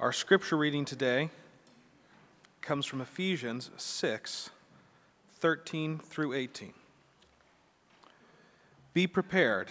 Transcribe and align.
Our 0.00 0.14
scripture 0.14 0.56
reading 0.56 0.86
today 0.86 1.28
comes 2.62 2.86
from 2.86 3.02
Ephesians 3.02 3.70
6 3.76 4.48
13 5.40 5.98
through 5.98 6.32
18. 6.32 6.72
Be 8.94 9.06
prepared. 9.06 9.68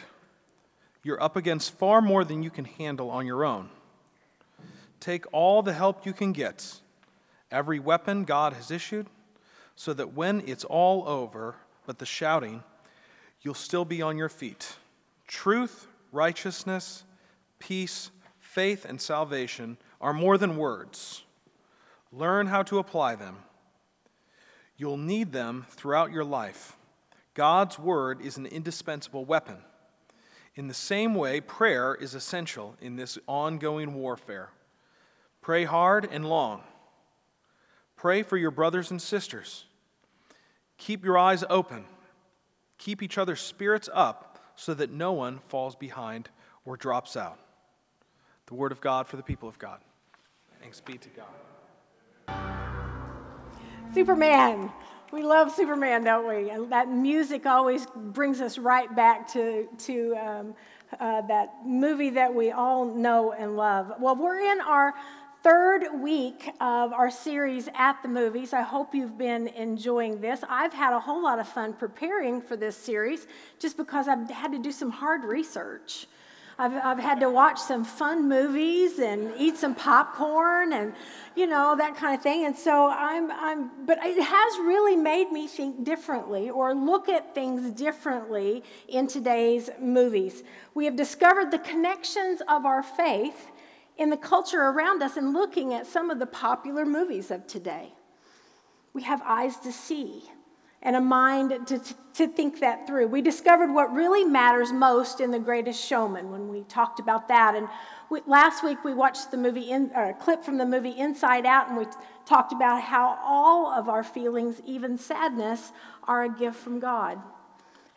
You're 1.02 1.21
up 1.21 1.36
against 1.36 1.79
far 1.79 2.00
more 2.00 2.23
than 2.23 2.44
you 2.44 2.52
can 2.52 2.65
handle 2.65 3.10
on 3.10 3.26
your 3.26 3.44
own. 3.44 3.70
Take 5.00 5.26
all 5.34 5.63
the 5.63 5.73
help 5.73 6.05
you 6.05 6.13
can 6.13 6.31
get, 6.31 6.75
every 7.49 7.79
weapon 7.79 8.23
God 8.23 8.53
has 8.53 8.69
issued, 8.69 9.07
so 9.75 9.93
that 9.93 10.13
when 10.13 10.43
it's 10.46 10.63
all 10.63 11.07
over, 11.07 11.55
but 11.87 11.97
the 11.97 12.05
shouting, 12.05 12.61
you'll 13.41 13.55
still 13.55 13.83
be 13.83 14.03
on 14.03 14.15
your 14.15 14.29
feet. 14.29 14.75
Truth, 15.25 15.87
righteousness, 16.11 17.03
peace, 17.57 18.11
faith, 18.39 18.85
and 18.85 19.02
salvation 19.02 19.80
are 20.02 20.13
more 20.13 20.38
than 20.38 20.58
words. 20.58 21.23
Learn 22.12 22.48
how 22.48 22.63
to 22.63 22.80
apply 22.80 23.16
them. 23.16 23.38
You'll 24.77 24.98
need 24.98 25.31
them 25.31 25.66
throughout 25.70 26.12
your 26.12 26.23
life. 26.23 26.77
God's 27.34 27.77
word 27.77 28.21
is 28.21 28.38
an 28.38 28.45
indispensable 28.45 29.26
weapon. 29.26 29.57
In 30.55 30.67
the 30.67 30.73
same 30.73 31.16
way, 31.16 31.41
prayer 31.41 31.95
is 31.95 32.16
essential 32.16 32.76
in 32.81 32.95
this 32.95 33.17
ongoing 33.27 33.93
warfare. 33.93 34.49
Pray 35.41 35.66
hard 35.66 36.07
and 36.12 36.27
long. 36.27 36.63
Pray 37.95 38.23
for 38.23 38.38
your 38.38 38.52
brothers 38.52 38.91
and 38.91 39.02
sisters. 39.02 39.66
Keep 40.77 41.04
your 41.04 41.18
eyes 41.18 41.43
open. 41.49 41.85
Keep 42.77 43.04
each 43.04 43.18
other's 43.18 43.41
spirits 43.41 43.90
up 43.93 44.40
so 44.55 44.73
that 44.73 44.91
no 44.91 45.12
one 45.12 45.40
falls 45.48 45.76
behind 45.76 46.29
or 46.66 46.77
drops 46.77 47.16
out. 47.16 47.40
The 48.48 48.55
word 48.55 48.71
of 48.71 48.81
God 48.81 49.07
for 49.07 49.18
the 49.18 49.23
people 49.23 49.48
of 49.48 49.59
God. 49.59 49.79
Thanks 50.62 50.81
be 50.81 50.98
to 50.98 51.09
God. 51.09 51.26
Superman. 53.93 54.71
We 55.12 55.24
love 55.24 55.51
Superman, 55.51 56.04
don't 56.04 56.27
we? 56.27 56.51
And 56.51 56.71
that 56.71 56.90
music 56.90 57.48
always 57.48 57.88
brings 57.96 58.41
us 58.41 58.60
right 58.60 58.93
back 58.96 59.27
to, 59.34 59.68
to 59.79 60.16
um, 60.16 60.55
uh, 60.99 61.21
that 61.21 61.66
movie 61.66 62.12
that 62.12 62.34
we 62.34 62.51
all 62.51 62.85
know 62.85 63.32
and 63.32 63.57
love. 63.57 63.93
Well, 63.99 64.16
we're 64.16 64.40
in 64.40 64.62
our 64.62 64.94
third 65.42 65.86
week 66.02 66.52
of 66.60 66.94
our 66.94 67.10
series 67.10 67.70
at 67.73 68.02
the 68.04 68.08
movies. 68.08 68.54
I 68.54 68.62
hope 68.62 68.94
you've 68.94 69.18
been 69.18 69.48
enjoying 69.48 70.22
this. 70.22 70.42
I've 70.48 70.73
had 70.73 70.94
a 70.94 71.00
whole 71.00 71.23
lot 71.23 71.40
of 71.40 71.48
fun 71.48 71.73
preparing 71.73 72.42
for 72.42 72.56
this 72.56 72.76
series 72.76 73.26
just 73.58 73.78
because 73.78 74.08
I've 74.08 74.30
had 74.30 74.52
to 74.52 74.60
do 74.60 74.72
some 74.72 74.92
hard 74.92 75.23
research. 75.23 76.08
I've, 76.60 76.74
I've 76.74 77.00
had 77.00 77.22
to 77.22 77.30
watch 77.30 77.58
some 77.58 77.86
fun 77.86 78.28
movies 78.28 79.00
and 79.00 79.32
eat 79.38 79.56
some 79.56 79.74
popcorn 79.74 80.74
and, 80.74 80.94
you 81.34 81.48
know, 81.48 81.74
that 81.78 81.96
kind 81.96 82.14
of 82.14 82.22
thing. 82.22 82.46
And 82.46 82.56
so 82.56 82.90
I'm, 82.90 83.32
I'm, 83.32 83.72
but 83.86 83.98
it 84.04 84.22
has 84.22 84.60
really 84.60 84.98
made 84.98 85.32
me 85.32 85.48
think 85.48 85.86
differently 85.86 86.50
or 86.50 86.76
look 86.76 87.08
at 87.08 87.34
things 87.34 87.72
differently 87.72 88.62
in 88.90 89.08
today's 89.08 89.70
movies. 89.80 90.44
We 90.74 90.84
have 90.84 90.98
discovered 90.98 91.50
the 91.50 91.60
connections 91.60 92.42
of 92.50 92.66
our 92.66 92.84
faith 92.84 93.48
in 93.98 94.10
the 94.10 94.18
culture 94.18 94.62
around 94.62 95.02
us 95.02 95.16
and 95.16 95.32
looking 95.32 95.73
at 95.73 95.88
some 95.88 96.10
of 96.10 96.20
the 96.20 96.26
popular 96.26 96.86
movies 96.86 97.32
of 97.32 97.48
today. 97.48 97.94
We 98.92 99.04
have 99.04 99.22
eyes 99.23 99.56
to 99.60 99.72
see 99.72 100.23
and 100.82 100.96
a 100.96 101.02
mind 101.02 101.68
to, 101.68 101.80
to 102.14 102.28
think 102.28 102.62
that 102.62 102.88
through. 102.88 103.08
We 103.08 103.22
discovered 103.22 103.72
what 103.72 103.94
really 103.94 104.24
matters 104.24 104.72
most 104.72 105.20
in 105.20 105.32
The 105.32 105.40
Greatest 105.40 105.86
Showman 105.86 106.32
when 106.32 106.48
we 106.48 106.62
talked 106.64 107.00
about 107.00 107.28
that. 107.28 107.56
And 107.56 107.68
we, 108.10 108.22
last 108.26 108.64
week 108.64 108.84
we 108.84 108.94
watched 108.94 109.32
the 109.32 109.38
movie, 109.38 109.72
in, 109.72 109.92
or 109.94 110.10
a 110.10 110.14
clip 110.14 110.44
from 110.44 110.58
the 110.58 110.66
movie 110.66 110.98
Inside 110.98 111.46
Out, 111.46 111.68
and 111.68 111.78
we 111.78 111.86
talked 112.26 112.54
about 112.54 112.82
how 112.82 113.20
all 113.24 113.68
of 113.68 113.90
our 113.90 114.04
feelings, 114.04 114.62
even 114.66 114.98
sadness, 114.98 115.74
are 116.06 116.24
a 116.24 116.30
gift 116.30 116.58
from 116.58 116.80
God. 116.80 117.20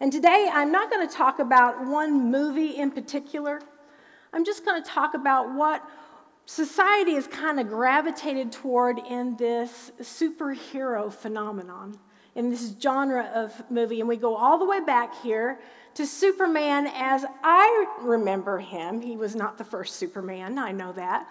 And 0.00 0.10
today 0.10 0.50
I'm 0.52 0.72
not 0.72 0.90
going 0.90 1.06
to 1.06 1.14
talk 1.14 1.38
about 1.38 1.86
one 1.86 2.32
movie 2.32 2.76
in 2.76 2.90
particular. 2.90 3.60
I'm 4.32 4.44
just 4.44 4.64
going 4.64 4.82
to 4.82 4.88
talk 4.88 5.14
about 5.14 5.54
what 5.54 5.88
society 6.46 7.14
has 7.14 7.28
kind 7.28 7.60
of 7.60 7.68
gravitated 7.68 8.50
toward 8.50 8.98
in 8.98 9.36
this 9.36 9.92
superhero 10.00 11.12
phenomenon 11.12 11.98
in 12.34 12.50
this 12.50 12.74
genre 12.80 13.30
of 13.34 13.70
movie. 13.70 14.00
And 14.00 14.08
we 14.08 14.16
go 14.16 14.36
all 14.36 14.58
the 14.58 14.64
way 14.64 14.80
back 14.80 15.22
here 15.22 15.60
to 15.94 16.06
Superman 16.06 16.86
as 16.94 17.24
I 17.42 17.86
remember 18.00 18.58
him. 18.58 19.00
He 19.00 19.16
was 19.16 19.34
not 19.34 19.58
the 19.58 19.64
first 19.64 19.96
Superman, 19.96 20.58
I 20.58 20.72
know 20.72 20.92
that. 20.92 21.28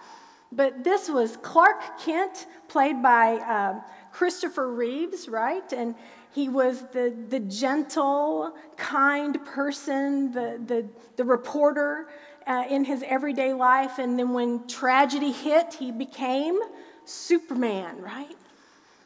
But 0.52 0.84
this 0.84 1.08
was 1.08 1.38
Clark 1.38 1.98
Kent, 1.98 2.46
played 2.68 3.02
by 3.02 3.36
uh, 3.36 3.80
Christopher 4.12 4.70
Reeves, 4.70 5.26
right? 5.28 5.72
And 5.72 5.94
he 6.30 6.48
was 6.48 6.82
the, 6.92 7.14
the 7.28 7.40
gentle, 7.40 8.54
kind 8.76 9.42
person, 9.46 10.30
the, 10.32 10.60
the, 10.64 10.88
the 11.16 11.24
reporter 11.24 12.08
uh, 12.46 12.64
in 12.68 12.84
his 12.84 13.02
everyday 13.06 13.54
life. 13.54 13.98
And 13.98 14.18
then 14.18 14.34
when 14.34 14.66
tragedy 14.68 15.32
hit, 15.32 15.74
he 15.74 15.90
became 15.90 16.58
Superman, 17.04 18.00
right? 18.00 18.36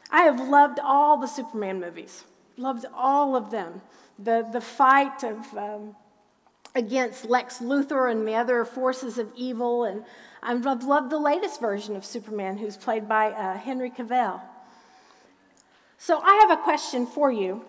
I 0.09 0.23
have 0.23 0.39
loved 0.39 0.79
all 0.81 1.17
the 1.17 1.27
Superman 1.27 1.79
movies, 1.79 2.23
loved 2.55 2.85
all 2.93 3.35
of 3.35 3.51
them. 3.51 3.81
The, 4.19 4.47
the 4.51 4.61
fight 4.61 5.23
of, 5.23 5.57
um, 5.57 5.95
against 6.73 7.25
Lex 7.25 7.59
Luthor 7.59 8.11
and 8.11 8.27
the 8.27 8.33
other 8.33 8.65
forces 8.65 9.17
of 9.17 9.29
evil. 9.35 9.83
And 9.83 10.03
I've 10.41 10.83
loved 10.83 11.11
the 11.11 11.19
latest 11.19 11.61
version 11.61 11.95
of 11.95 12.03
Superman, 12.03 12.57
who's 12.57 12.77
played 12.77 13.07
by 13.07 13.31
uh, 13.31 13.57
Henry 13.57 13.91
Cavill. 13.91 14.41
So 15.99 16.19
I 16.19 16.45
have 16.47 16.57
a 16.57 16.61
question 16.63 17.05
for 17.05 17.31
you. 17.31 17.63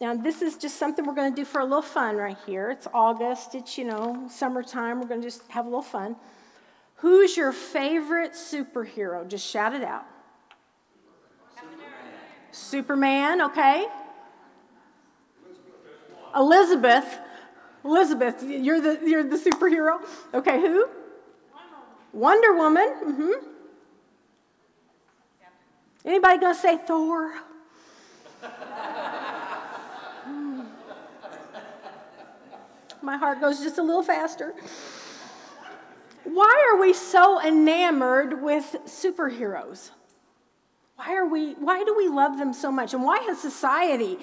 Now, 0.00 0.14
this 0.14 0.42
is 0.42 0.56
just 0.56 0.76
something 0.76 1.04
we're 1.06 1.14
going 1.14 1.32
to 1.32 1.36
do 1.40 1.44
for 1.44 1.60
a 1.60 1.64
little 1.64 1.82
fun 1.82 2.16
right 2.16 2.36
here. 2.44 2.70
It's 2.70 2.88
August, 2.92 3.54
it's, 3.54 3.78
you 3.78 3.84
know, 3.84 4.26
summertime. 4.28 5.00
We're 5.00 5.08
going 5.08 5.20
to 5.20 5.26
just 5.26 5.48
have 5.48 5.66
a 5.66 5.68
little 5.68 5.82
fun. 5.82 6.16
Who's 6.96 7.36
your 7.36 7.52
favorite 7.52 8.32
superhero? 8.32 9.26
Just 9.28 9.46
shout 9.46 9.74
it 9.74 9.84
out. 9.84 10.04
Superman, 12.54 13.40
okay? 13.42 13.86
Elizabeth. 16.36 17.18
Elizabeth, 17.84 18.42
you're 18.46 18.80
the, 18.80 19.00
you're 19.04 19.24
the 19.24 19.36
superhero. 19.36 20.00
Okay, 20.32 20.60
who? 20.60 20.88
Wonder 22.12 22.54
Woman. 22.54 22.94
Mm-hmm. 23.04 23.32
Anybody 26.04 26.38
gonna 26.38 26.54
say 26.54 26.78
Thor? 26.78 27.34
mm. 30.28 30.66
My 33.02 33.16
heart 33.16 33.40
goes 33.40 33.58
just 33.60 33.78
a 33.78 33.82
little 33.82 34.02
faster. 34.02 34.54
Why 36.22 36.70
are 36.72 36.80
we 36.80 36.92
so 36.92 37.42
enamored 37.42 38.42
with 38.42 38.76
superheroes? 38.86 39.90
Why 40.96 41.16
are 41.16 41.26
we 41.26 41.54
why 41.54 41.84
do 41.84 41.94
we 41.96 42.08
love 42.08 42.38
them 42.38 42.52
so 42.52 42.70
much? 42.70 42.94
And 42.94 43.02
why 43.02 43.18
has 43.18 43.40
society, 43.40 44.18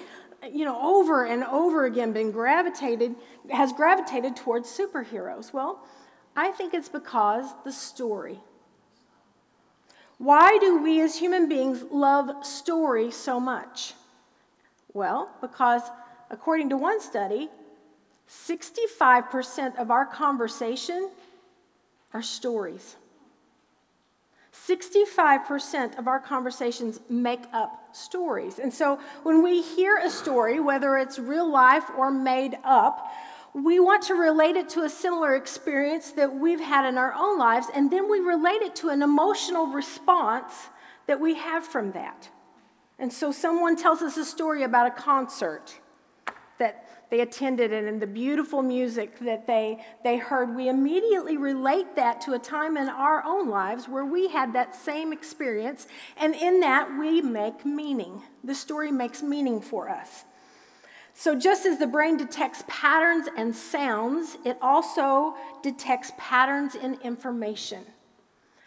you 0.50 0.64
know, 0.64 0.80
over 0.80 1.24
and 1.24 1.44
over 1.44 1.84
again 1.84 2.12
been 2.12 2.30
gravitated 2.30 3.14
has 3.50 3.72
gravitated 3.72 4.36
towards 4.36 4.68
superheroes? 4.68 5.52
Well, 5.52 5.84
I 6.34 6.50
think 6.50 6.74
it's 6.74 6.88
because 6.88 7.46
the 7.64 7.72
story. 7.72 8.40
Why 10.18 10.56
do 10.58 10.78
we 10.78 11.00
as 11.00 11.16
human 11.16 11.48
beings 11.48 11.82
love 11.90 12.46
story 12.46 13.10
so 13.10 13.40
much? 13.40 13.94
Well, 14.92 15.30
because 15.40 15.82
according 16.30 16.70
to 16.70 16.76
one 16.76 17.00
study, 17.00 17.50
65% 18.28 19.76
of 19.78 19.90
our 19.90 20.06
conversation 20.06 21.10
are 22.14 22.22
stories. 22.22 22.96
65% 24.52 25.98
of 25.98 26.06
our 26.06 26.20
conversations 26.20 27.00
make 27.08 27.44
up 27.52 27.88
stories. 27.92 28.58
And 28.58 28.72
so 28.72 29.00
when 29.22 29.42
we 29.42 29.62
hear 29.62 29.98
a 29.98 30.10
story, 30.10 30.60
whether 30.60 30.98
it's 30.98 31.18
real 31.18 31.50
life 31.50 31.84
or 31.96 32.10
made 32.10 32.58
up, 32.62 33.12
we 33.54 33.80
want 33.80 34.02
to 34.04 34.14
relate 34.14 34.56
it 34.56 34.68
to 34.70 34.82
a 34.82 34.88
similar 34.88 35.34
experience 35.34 36.12
that 36.12 36.34
we've 36.34 36.60
had 36.60 36.88
in 36.88 36.96
our 36.96 37.12
own 37.12 37.38
lives, 37.38 37.66
and 37.74 37.90
then 37.90 38.10
we 38.10 38.18
relate 38.20 38.62
it 38.62 38.74
to 38.76 38.88
an 38.88 39.02
emotional 39.02 39.66
response 39.66 40.52
that 41.06 41.20
we 41.20 41.34
have 41.34 41.64
from 41.64 41.92
that. 41.92 42.30
And 42.98 43.12
so 43.12 43.32
someone 43.32 43.76
tells 43.76 44.00
us 44.00 44.16
a 44.16 44.24
story 44.24 44.62
about 44.62 44.86
a 44.86 44.90
concert 44.90 45.78
that 46.58 46.88
they 47.12 47.20
attended 47.20 47.74
and 47.74 47.86
in 47.86 47.98
the 47.98 48.06
beautiful 48.06 48.62
music 48.62 49.18
that 49.18 49.46
they, 49.46 49.84
they 50.02 50.16
heard, 50.16 50.56
we 50.56 50.70
immediately 50.70 51.36
relate 51.36 51.94
that 51.94 52.22
to 52.22 52.32
a 52.32 52.38
time 52.38 52.78
in 52.78 52.88
our 52.88 53.22
own 53.26 53.50
lives 53.50 53.86
where 53.86 54.06
we 54.06 54.28
had 54.28 54.54
that 54.54 54.74
same 54.74 55.12
experience. 55.12 55.86
And 56.16 56.34
in 56.34 56.60
that, 56.60 56.88
we 56.98 57.20
make 57.20 57.66
meaning. 57.66 58.22
The 58.42 58.54
story 58.54 58.90
makes 58.90 59.22
meaning 59.22 59.60
for 59.60 59.90
us. 59.90 60.24
So, 61.12 61.38
just 61.38 61.66
as 61.66 61.78
the 61.78 61.86
brain 61.86 62.16
detects 62.16 62.64
patterns 62.66 63.28
and 63.36 63.54
sounds, 63.54 64.38
it 64.46 64.56
also 64.62 65.34
detects 65.62 66.12
patterns 66.16 66.74
in 66.74 66.94
information. 67.02 67.84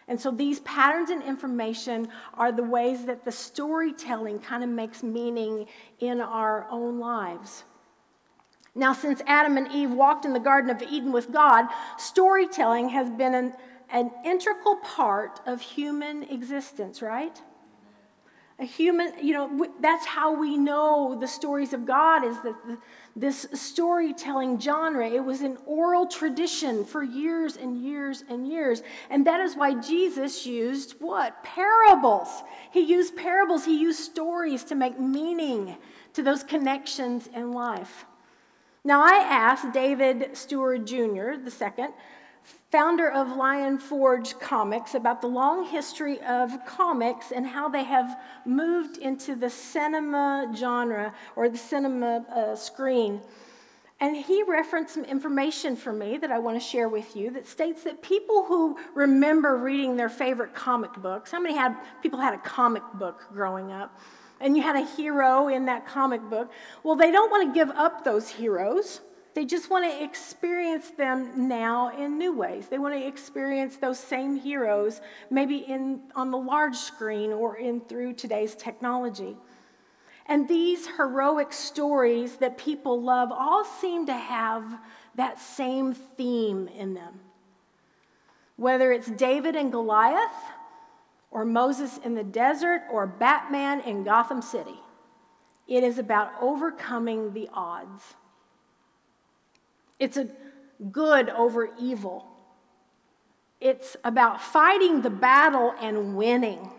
And 0.06 0.20
so 0.20 0.30
these 0.30 0.60
patterns 0.60 1.10
and 1.10 1.20
information 1.20 2.06
are 2.34 2.52
the 2.52 2.62
ways 2.62 3.06
that 3.06 3.24
the 3.24 3.32
storytelling 3.32 4.38
kind 4.38 4.62
of 4.62 4.70
makes 4.70 5.02
meaning 5.02 5.66
in 5.98 6.20
our 6.20 6.68
own 6.70 7.00
lives. 7.00 7.64
Now, 8.76 8.92
since 8.92 9.22
Adam 9.26 9.56
and 9.56 9.72
Eve 9.72 9.90
walked 9.90 10.26
in 10.26 10.34
the 10.34 10.38
Garden 10.38 10.70
of 10.70 10.82
Eden 10.82 11.10
with 11.10 11.32
God, 11.32 11.66
storytelling 11.96 12.90
has 12.90 13.08
been 13.08 13.34
an, 13.34 13.54
an 13.88 14.10
integral 14.22 14.76
part 14.76 15.40
of 15.46 15.62
human 15.62 16.24
existence, 16.24 17.00
right? 17.00 17.40
A 18.58 18.64
human, 18.64 19.12
you 19.20 19.32
know, 19.32 19.66
that's 19.80 20.04
how 20.04 20.38
we 20.38 20.58
know 20.58 21.16
the 21.18 21.26
stories 21.26 21.72
of 21.72 21.86
God 21.86 22.22
is 22.22 22.36
that 22.42 22.54
this 23.14 23.46
storytelling 23.54 24.60
genre, 24.60 25.08
it 25.08 25.24
was 25.24 25.40
an 25.40 25.56
oral 25.64 26.06
tradition 26.06 26.84
for 26.84 27.02
years 27.02 27.56
and 27.56 27.82
years 27.82 28.24
and 28.28 28.46
years. 28.46 28.82
And 29.08 29.26
that 29.26 29.40
is 29.40 29.56
why 29.56 29.80
Jesus 29.80 30.44
used 30.44 30.96
what? 31.00 31.42
Parables. 31.42 32.42
He 32.72 32.80
used 32.80 33.16
parables, 33.16 33.64
he 33.64 33.78
used 33.78 34.00
stories 34.00 34.64
to 34.64 34.74
make 34.74 35.00
meaning 35.00 35.76
to 36.12 36.22
those 36.22 36.42
connections 36.42 37.28
in 37.34 37.52
life. 37.52 38.04
Now, 38.86 39.02
I 39.02 39.16
asked 39.16 39.72
David 39.72 40.36
Steward 40.36 40.86
Jr., 40.86 41.32
the 41.42 41.50
second, 41.50 41.92
founder 42.70 43.10
of 43.10 43.36
Lion 43.36 43.80
Forge 43.80 44.38
Comics, 44.38 44.94
about 44.94 45.20
the 45.20 45.26
long 45.26 45.64
history 45.66 46.20
of 46.20 46.64
comics 46.64 47.32
and 47.32 47.44
how 47.44 47.68
they 47.68 47.82
have 47.82 48.16
moved 48.44 48.98
into 48.98 49.34
the 49.34 49.50
cinema 49.50 50.52
genre 50.54 51.12
or 51.34 51.48
the 51.48 51.58
cinema 51.58 52.24
uh, 52.32 52.54
screen. 52.54 53.20
And 53.98 54.14
he 54.16 54.44
referenced 54.44 54.94
some 54.94 55.04
information 55.04 55.74
for 55.74 55.92
me 55.92 56.16
that 56.18 56.30
I 56.30 56.38
want 56.38 56.56
to 56.56 56.64
share 56.64 56.88
with 56.88 57.16
you 57.16 57.32
that 57.32 57.48
states 57.48 57.82
that 57.82 58.02
people 58.02 58.44
who 58.44 58.78
remember 58.94 59.56
reading 59.56 59.96
their 59.96 60.08
favorite 60.08 60.54
comic 60.54 60.92
books, 60.98 61.32
how 61.32 61.40
many 61.40 61.56
had, 61.56 61.76
people 62.02 62.20
had 62.20 62.34
a 62.34 62.38
comic 62.38 62.84
book 62.94 63.24
growing 63.32 63.72
up? 63.72 63.98
And 64.40 64.56
you 64.56 64.62
had 64.62 64.76
a 64.76 64.84
hero 64.84 65.48
in 65.48 65.66
that 65.66 65.86
comic 65.86 66.20
book. 66.28 66.52
Well, 66.82 66.96
they 66.96 67.10
don't 67.10 67.30
want 67.30 67.48
to 67.48 67.58
give 67.58 67.70
up 67.70 68.04
those 68.04 68.28
heroes. 68.28 69.00
They 69.34 69.44
just 69.44 69.68
want 69.68 69.84
to 69.84 70.02
experience 70.02 70.90
them 70.90 71.48
now 71.48 71.96
in 71.96 72.16
new 72.16 72.34
ways. 72.34 72.68
They 72.68 72.78
want 72.78 72.94
to 72.94 73.06
experience 73.06 73.76
those 73.76 73.98
same 73.98 74.36
heroes, 74.36 75.02
maybe 75.30 75.56
in, 75.56 76.00
on 76.14 76.30
the 76.30 76.38
large 76.38 76.76
screen 76.76 77.32
or 77.32 77.56
in 77.56 77.80
through 77.80 78.14
today's 78.14 78.54
technology. 78.54 79.36
And 80.26 80.48
these 80.48 80.86
heroic 80.86 81.52
stories 81.52 82.36
that 82.36 82.58
people 82.58 83.00
love 83.00 83.30
all 83.30 83.64
seem 83.64 84.06
to 84.06 84.14
have 84.14 84.78
that 85.14 85.38
same 85.38 85.94
theme 85.94 86.68
in 86.68 86.94
them. 86.94 87.20
Whether 88.56 88.90
it's 88.90 89.10
David 89.10 89.54
and 89.54 89.70
Goliath, 89.70 90.32
or 91.36 91.44
Moses 91.44 92.00
in 92.02 92.14
the 92.14 92.24
desert, 92.24 92.84
or 92.90 93.06
Batman 93.06 93.80
in 93.80 94.04
Gotham 94.04 94.40
City, 94.40 94.80
it 95.68 95.84
is 95.84 95.98
about 95.98 96.30
overcoming 96.40 97.34
the 97.34 97.50
odds. 97.52 98.14
It's 99.98 100.16
a 100.16 100.28
good 100.90 101.28
over 101.28 101.68
evil. 101.78 102.26
It's 103.60 103.98
about 104.02 104.40
fighting 104.40 105.02
the 105.02 105.10
battle 105.10 105.74
and 105.78 106.16
winning. 106.16 106.70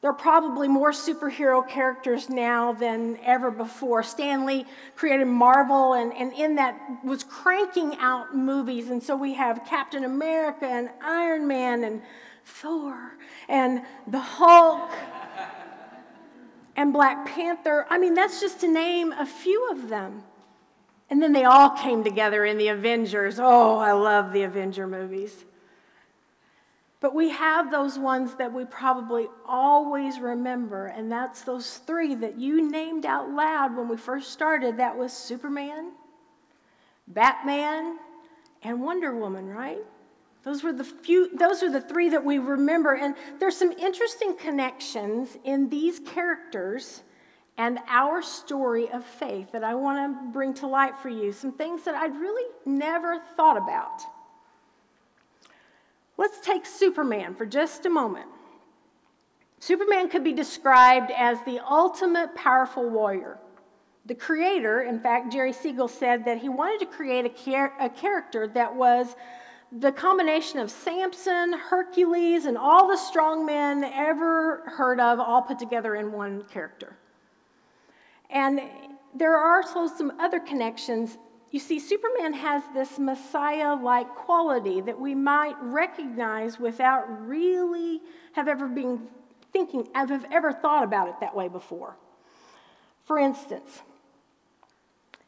There 0.00 0.10
are 0.10 0.12
probably 0.12 0.66
more 0.66 0.90
superhero 0.90 1.66
characters 1.68 2.28
now 2.28 2.72
than 2.72 3.18
ever 3.24 3.52
before. 3.52 4.02
Stan 4.02 4.46
Lee 4.46 4.66
created 4.96 5.26
Marvel, 5.26 5.92
and, 5.92 6.12
and 6.12 6.32
in 6.32 6.56
that 6.56 6.76
was 7.04 7.22
cranking 7.22 7.94
out 8.00 8.34
movies. 8.36 8.90
And 8.90 9.00
so 9.00 9.14
we 9.14 9.34
have 9.34 9.64
Captain 9.64 10.02
America 10.02 10.66
and 10.66 10.90
Iron 11.00 11.46
Man 11.46 11.84
and 11.84 12.02
Thor 12.44 13.14
and 13.48 13.82
the 14.06 14.20
Hulk 14.20 14.90
and 16.76 16.92
Black 16.92 17.26
Panther. 17.26 17.86
I 17.88 17.98
mean, 17.98 18.14
that's 18.14 18.40
just 18.40 18.60
to 18.60 18.68
name 18.68 19.12
a 19.12 19.26
few 19.26 19.70
of 19.70 19.88
them. 19.88 20.22
And 21.10 21.22
then 21.22 21.32
they 21.32 21.44
all 21.44 21.70
came 21.70 22.02
together 22.02 22.44
in 22.44 22.56
the 22.58 22.68
Avengers. 22.68 23.38
Oh, 23.38 23.78
I 23.78 23.92
love 23.92 24.32
the 24.32 24.42
Avenger 24.42 24.86
movies. 24.86 25.44
But 27.00 27.14
we 27.14 27.28
have 27.30 27.70
those 27.70 27.98
ones 27.98 28.34
that 28.36 28.52
we 28.52 28.64
probably 28.64 29.28
always 29.46 30.18
remember, 30.18 30.86
and 30.86 31.12
that's 31.12 31.42
those 31.42 31.76
three 31.86 32.14
that 32.14 32.38
you 32.38 32.70
named 32.70 33.04
out 33.04 33.28
loud 33.28 33.76
when 33.76 33.88
we 33.88 33.98
first 33.98 34.32
started. 34.32 34.78
That 34.78 34.96
was 34.96 35.12
Superman, 35.12 35.92
Batman, 37.06 37.98
and 38.62 38.80
Wonder 38.80 39.14
Woman, 39.14 39.46
right? 39.48 39.84
Those 40.44 40.62
were 40.62 40.72
the 40.72 40.84
few 40.84 41.34
those 41.36 41.62
are 41.62 41.70
the 41.70 41.80
three 41.80 42.10
that 42.10 42.24
we 42.24 42.38
remember 42.38 42.94
and 42.94 43.14
there's 43.40 43.56
some 43.56 43.72
interesting 43.72 44.36
connections 44.36 45.38
in 45.44 45.70
these 45.70 45.98
characters 46.00 47.02
and 47.56 47.78
our 47.88 48.20
story 48.20 48.90
of 48.90 49.04
faith 49.04 49.52
that 49.52 49.64
I 49.64 49.74
want 49.74 49.98
to 49.98 50.32
bring 50.32 50.52
to 50.54 50.66
light 50.66 50.96
for 50.98 51.08
you. 51.08 51.32
Some 51.32 51.52
things 51.52 51.84
that 51.84 51.94
I'd 51.94 52.14
really 52.14 52.50
never 52.66 53.20
thought 53.36 53.56
about. 53.56 54.02
Let's 56.16 56.40
take 56.40 56.66
Superman 56.66 57.34
for 57.34 57.46
just 57.46 57.86
a 57.86 57.90
moment. 57.90 58.26
Superman 59.60 60.08
could 60.08 60.24
be 60.24 60.32
described 60.32 61.10
as 61.16 61.38
the 61.46 61.60
ultimate 61.64 62.34
powerful 62.34 62.88
warrior. 62.90 63.38
The 64.06 64.14
creator, 64.14 64.82
in 64.82 65.00
fact, 65.00 65.32
Jerry 65.32 65.52
Siegel 65.52 65.88
said 65.88 66.26
that 66.26 66.38
he 66.38 66.48
wanted 66.48 66.80
to 66.80 66.86
create 66.86 67.24
a, 67.24 67.30
char- 67.30 67.72
a 67.80 67.88
character 67.88 68.46
that 68.48 68.74
was 68.74 69.16
the 69.76 69.90
combination 69.90 70.60
of 70.60 70.70
Samson, 70.70 71.52
Hercules, 71.52 72.44
and 72.44 72.56
all 72.56 72.86
the 72.86 72.96
strong 72.96 73.44
men 73.44 73.82
ever 73.82 74.62
heard 74.66 75.00
of, 75.00 75.18
all 75.18 75.42
put 75.42 75.58
together 75.58 75.96
in 75.96 76.12
one 76.12 76.42
character. 76.42 76.96
And 78.30 78.60
there 79.14 79.36
are 79.36 79.62
also 79.62 79.92
some 79.92 80.12
other 80.20 80.38
connections. 80.38 81.18
You 81.50 81.58
see, 81.58 81.80
Superman 81.80 82.34
has 82.34 82.62
this 82.72 83.00
Messiah 83.00 83.74
like 83.74 84.08
quality 84.14 84.80
that 84.80 84.98
we 84.98 85.14
might 85.14 85.56
recognize 85.60 86.60
without 86.60 87.04
really 87.26 88.00
have 88.34 88.46
ever 88.46 88.68
been 88.68 89.08
thinking, 89.52 89.88
have 89.94 90.24
ever 90.30 90.52
thought 90.52 90.84
about 90.84 91.08
it 91.08 91.14
that 91.20 91.34
way 91.34 91.48
before. 91.48 91.96
For 93.04 93.18
instance, 93.18 93.82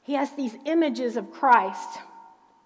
he 0.02 0.14
has 0.14 0.31
these 0.32 0.54
images 0.66 1.16
of 1.16 1.32
Christ. 1.32 1.98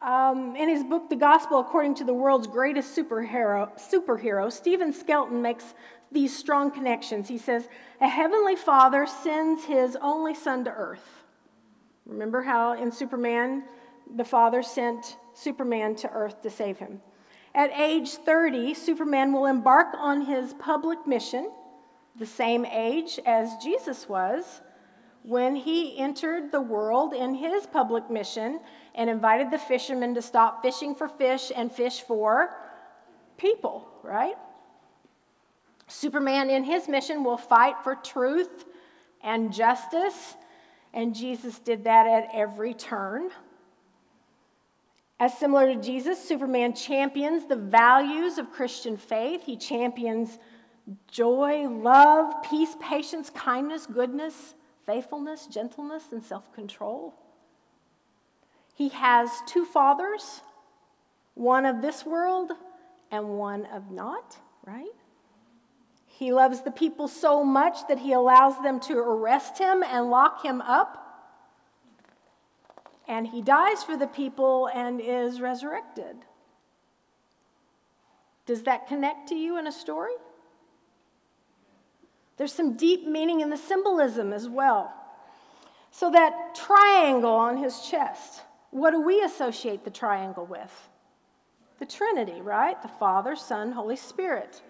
Um, 0.03 0.57
in 0.57 0.69
his 0.71 0.83
book, 0.83 1.11
The 1.11 1.17
Gospel 1.17 1.61
According 1.61 1.97
to 1.97 2.05
the 2.05 2.15
World's 2.15 2.47
Greatest 2.47 2.97
Superhero, 2.97 3.71
superhero 3.79 4.51
Stephen 4.51 4.93
Skelton 4.93 5.43
makes 5.43 5.75
these 6.11 6.37
strong 6.37 6.71
connections. 6.71 7.29
He 7.29 7.37
says, 7.37 7.69
A 8.01 8.09
heavenly 8.09 8.57
father 8.57 9.07
sends 9.07 9.65
his 9.65 9.97
only 10.01 10.35
son 10.35 10.65
to 10.65 10.71
earth. 10.71 11.25
Remember 12.07 12.43
how 12.43 12.73
in 12.73 12.91
Superman, 12.91 13.65
the 14.17 14.25
father 14.25 14.63
sent 14.63 15.19
Superman 15.35 15.95
to 15.97 16.11
earth 16.11 16.43
to 16.43 16.51
save 16.51 16.79
him. 16.79 17.03
At 17.55 17.71
age 17.73 18.11
30, 18.11 18.75
Superman 18.75 19.33
will 19.33 19.47
embark 19.47 19.89
on 19.99 20.23
his 20.23 20.55
public 20.55 21.07
mission, 21.07 21.51
the 22.17 22.27
same 22.27 22.65
age 22.65 23.21
as 23.27 23.57
Jesus 23.63 24.09
was 24.09 24.63
when 25.23 25.55
he 25.55 25.99
entered 25.99 26.51
the 26.51 26.61
world 26.61 27.13
in 27.13 27.35
his 27.35 27.67
public 27.67 28.11
mission 28.11 28.61
and 28.95 29.11
invited 29.11 29.51
the 29.51 29.59
fishermen 29.59 30.15
to 30.15 30.23
stop 30.23 30.63
fishing 30.63 30.95
for 30.95 31.09
fish 31.09 31.53
and 31.55 31.71
fish 31.71 32.01
for 32.01 32.57
people, 33.37 33.87
right? 34.03 34.37
Superman, 35.89 36.51
in 36.51 36.65
his 36.65 36.89
mission, 36.89 37.25
will 37.25 37.37
fight 37.37 37.75
for 37.83 37.95
truth 37.97 38.65
and 39.23 39.53
justice, 39.53 40.35
and 40.95 41.15
Jesus 41.15 41.59
did 41.59 41.85
that 41.85 42.07
at 42.07 42.29
every 42.35 42.75
turn. 42.75 43.31
As 45.19 45.37
similar 45.37 45.75
to 45.75 45.81
Jesus, 45.81 46.23
Superman 46.23 46.75
champions 46.75 47.47
the 47.47 47.57
values 47.57 48.39
of 48.39 48.51
Christian 48.51 48.97
faith. 48.97 49.43
He 49.45 49.57
champions 49.57 50.39
joy, 51.11 51.69
love, 51.69 52.43
peace, 52.43 52.75
patience, 52.81 53.29
kindness, 53.29 53.87
goodness, 53.87 54.55
faithfulness, 54.91 55.47
gentleness, 55.47 56.03
and 56.11 56.21
self 56.21 56.53
control. 56.53 57.15
He 58.75 58.89
has 58.89 59.31
two 59.47 59.65
fathers, 59.65 60.41
one 61.35 61.65
of 61.65 61.81
this 61.81 62.05
world 62.05 62.51
and 63.13 63.39
one 63.39 63.67
of 63.67 63.93
not, 63.93 64.37
right? 64.67 64.97
He 66.07 66.33
loves 66.33 66.63
the 66.63 66.73
people 66.73 67.07
so 67.07 67.45
much 67.45 67.87
that 67.89 68.01
he 68.01 68.13
allows 68.15 68.61
them 68.63 68.81
to 68.81 68.99
arrest 68.99 69.59
him 69.59 69.85
and 69.85 70.11
lock 70.11 70.45
him 70.45 70.61
up. 70.61 70.97
And 73.07 73.29
he 73.29 73.43
dies 73.43 73.85
for 73.85 73.97
the 73.97 74.09
people 74.09 74.69
and 74.75 75.01
is 75.01 75.41
resurrected. 75.41 76.17
Does 78.45 78.65
that 78.65 78.89
connect 78.89 79.29
to 79.29 79.37
you 79.37 79.57
in 79.57 79.69
a 79.69 79.73
story? 79.73 80.15
There's 82.41 82.55
some 82.55 82.73
deep 82.73 83.07
meaning 83.07 83.43
in 83.43 83.51
the 83.51 83.57
symbolism 83.59 84.33
as 84.33 84.49
well. 84.49 84.95
So, 85.91 86.11
that 86.13 86.55
triangle 86.55 87.35
on 87.35 87.59
his 87.59 87.83
chest, 87.83 88.41
what 88.71 88.93
do 88.93 89.03
we 89.03 89.21
associate 89.21 89.85
the 89.85 89.91
triangle 89.91 90.47
with? 90.47 90.89
The 91.81 91.85
Trinity, 91.85 92.41
right? 92.41 92.81
The 92.81 92.89
Father, 92.89 93.37
Son, 93.37 93.73
Holy 93.73 93.97
Spirit. 93.97 94.63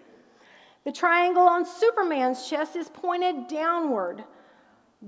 The 0.83 0.91
triangle 0.91 1.43
on 1.43 1.65
Superman's 1.65 2.45
chest 2.49 2.75
is 2.75 2.89
pointed 2.89 3.47
downward. 3.47 4.25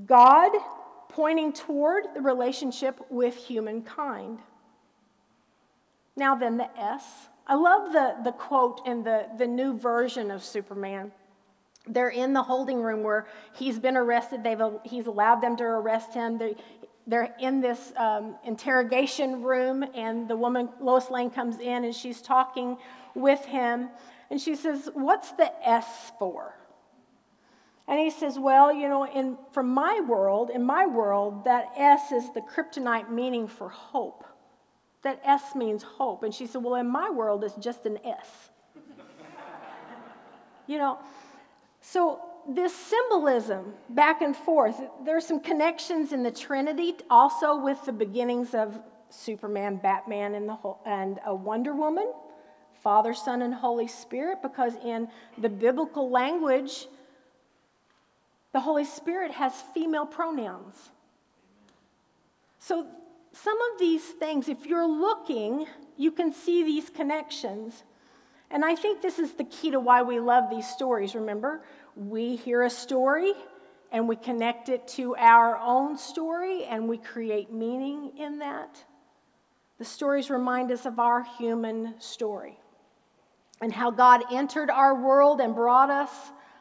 God 0.05 0.53
pointing 1.09 1.51
toward 1.51 2.05
the 2.15 2.21
relationship 2.21 2.97
with 3.09 3.35
humankind. 3.35 4.39
Now, 6.15 6.35
then, 6.35 6.55
the 6.55 6.79
S. 6.79 7.27
I 7.45 7.55
love 7.55 7.91
the, 7.91 8.23
the 8.23 8.31
quote 8.31 8.79
in 8.85 9.03
the, 9.03 9.27
the 9.37 9.47
new 9.47 9.77
version 9.77 10.31
of 10.31 10.41
Superman. 10.41 11.11
They're 11.87 12.09
in 12.09 12.33
the 12.33 12.43
holding 12.43 12.81
room 12.81 13.03
where 13.03 13.27
he's 13.53 13.77
been 13.77 13.97
arrested. 13.97 14.43
They've, 14.43 14.61
he's 14.83 15.07
allowed 15.07 15.41
them 15.41 15.57
to 15.57 15.63
arrest 15.63 16.13
him. 16.13 16.37
They're, 16.37 16.55
they're 17.05 17.35
in 17.39 17.59
this 17.59 17.91
um, 17.97 18.37
interrogation 18.45 19.43
room, 19.43 19.83
and 19.93 20.27
the 20.27 20.37
woman, 20.37 20.69
Lois 20.79 21.09
Lane, 21.09 21.29
comes 21.29 21.59
in 21.59 21.83
and 21.83 21.93
she's 21.93 22.21
talking 22.21 22.77
with 23.13 23.43
him. 23.45 23.89
And 24.29 24.39
she 24.39 24.55
says, 24.55 24.89
What's 24.93 25.31
the 25.33 25.51
S 25.67 26.11
for? 26.17 26.55
And 27.87 27.99
he 27.99 28.09
says, 28.09 28.39
Well, 28.39 28.73
you 28.73 28.87
know, 28.87 29.05
in, 29.05 29.37
from 29.51 29.69
my 29.69 29.99
world, 30.07 30.49
in 30.49 30.63
my 30.63 30.85
world, 30.85 31.43
that 31.43 31.73
S 31.77 32.13
is 32.13 32.31
the 32.33 32.41
kryptonite 32.41 33.11
meaning 33.11 33.47
for 33.47 33.67
hope. 33.67 34.23
That 35.01 35.19
S 35.25 35.53
means 35.53 35.83
hope. 35.83 36.23
And 36.23 36.33
she 36.33 36.47
said, 36.47 36.63
Well, 36.63 36.75
in 36.75 36.87
my 36.87 37.09
world, 37.09 37.43
it's 37.43 37.55
just 37.55 37.85
an 37.85 37.99
S. 38.05 38.49
you 40.67 40.77
know, 40.77 40.99
so 41.85 42.21
this 42.47 42.73
symbolism 42.73 43.73
back 43.89 44.21
and 44.21 44.35
forth, 44.35 44.81
there's 45.05 45.27
some 45.27 45.41
connections 45.41 46.13
in 46.13 46.23
the 46.23 46.31
Trinity 46.31 46.95
also 47.09 47.57
with 47.57 47.83
the 47.85 47.91
beginnings 47.91 48.55
of 48.55 48.79
Superman, 49.09 49.75
Batman, 49.75 50.33
and, 50.35 50.47
the 50.47 50.55
whole, 50.55 50.79
and 50.85 51.19
a 51.25 51.35
Wonder 51.35 51.73
Woman, 51.73 52.11
Father, 52.81 53.13
Son, 53.13 53.41
and 53.41 53.53
Holy 53.53 53.87
Spirit, 53.87 54.41
because 54.41 54.75
in 54.83 55.09
the 55.37 55.49
biblical 55.49 56.09
language, 56.09 56.87
the 58.53 58.61
Holy 58.61 58.85
Spirit 58.85 59.31
has 59.31 59.53
female 59.73 60.05
pronouns. 60.05 60.89
So 62.59 62.87
some 63.33 63.57
of 63.73 63.79
these 63.79 64.03
things, 64.03 64.47
if 64.47 64.65
you're 64.65 64.87
looking, 64.87 65.65
you 65.97 66.11
can 66.11 66.31
see 66.31 66.63
these 66.63 66.89
connections. 66.89 67.83
And 68.53 68.63
I 68.63 68.75
think 68.75 69.01
this 69.01 69.17
is 69.17 69.33
the 69.33 69.45
key 69.45 69.71
to 69.71 69.79
why 69.79 70.03
we 70.03 70.19
love 70.19 70.47
these 70.51 70.67
stories. 70.67 71.15
Remember, 71.15 71.63
we 71.95 72.35
hear 72.35 72.61
a 72.61 72.69
story 72.69 73.33
and 73.91 74.07
we 74.07 74.15
connect 74.15 74.69
it 74.69 74.87
to 74.89 75.15
our 75.15 75.57
own 75.57 75.97
story 75.97 76.63
and 76.65 76.87
we 76.87 76.99
create 76.99 77.51
meaning 77.51 78.11
in 78.15 78.37
that. 78.39 78.77
The 79.79 79.85
stories 79.85 80.29
remind 80.29 80.71
us 80.71 80.85
of 80.85 80.99
our 80.99 81.23
human 81.23 81.95
story 81.99 82.59
and 83.59 83.73
how 83.73 83.89
God 83.89 84.21
entered 84.31 84.69
our 84.69 85.01
world 85.01 85.41
and 85.41 85.55
brought 85.55 85.89
us 85.89 86.11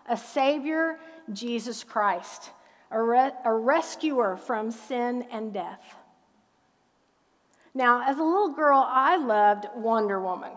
a 0.08 0.16
Savior, 0.16 0.98
Jesus 1.30 1.84
Christ, 1.84 2.50
a, 2.90 3.02
re- 3.02 3.32
a 3.44 3.52
rescuer 3.52 4.38
from 4.38 4.70
sin 4.70 5.26
and 5.30 5.52
death. 5.52 5.94
Now, 7.74 8.02
as 8.08 8.18
a 8.18 8.22
little 8.22 8.54
girl, 8.54 8.82
I 8.88 9.18
loved 9.18 9.66
Wonder 9.76 10.18
Woman. 10.18 10.52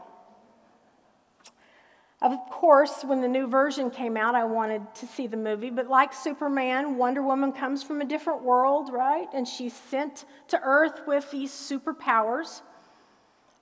Of 2.25 2.39
course, 2.49 3.03
when 3.03 3.21
the 3.21 3.27
new 3.27 3.45
version 3.45 3.91
came 3.91 4.17
out, 4.17 4.33
I 4.33 4.45
wanted 4.45 4.81
to 4.95 5.05
see 5.05 5.27
the 5.27 5.37
movie, 5.37 5.69
but 5.69 5.87
like 5.87 6.11
Superman, 6.11 6.97
Wonder 6.97 7.21
Woman 7.21 7.51
comes 7.51 7.83
from 7.83 8.01
a 8.01 8.05
different 8.05 8.41
world, 8.41 8.91
right? 8.91 9.27
And 9.31 9.47
she's 9.47 9.73
sent 9.75 10.25
to 10.47 10.59
Earth 10.63 11.01
with 11.05 11.29
these 11.29 11.51
superpowers. 11.51 12.63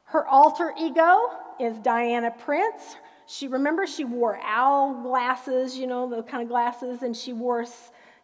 Her 0.05 0.25
alter 0.25 0.74
ego 0.79 1.17
is 1.60 1.77
Diana 1.79 2.32
Prince. 2.32 2.96
She 3.27 3.50
remember 3.50 3.86
she 3.86 4.05
wore 4.05 4.39
owl 4.41 4.93
glasses, 5.03 5.77
you 5.77 5.86
know, 5.86 6.10
the 6.10 6.24
kind 6.24 6.41
of 6.41 6.48
glasses, 6.48 7.03
and 7.03 7.13
she 7.13 7.34
wore, 7.34 7.65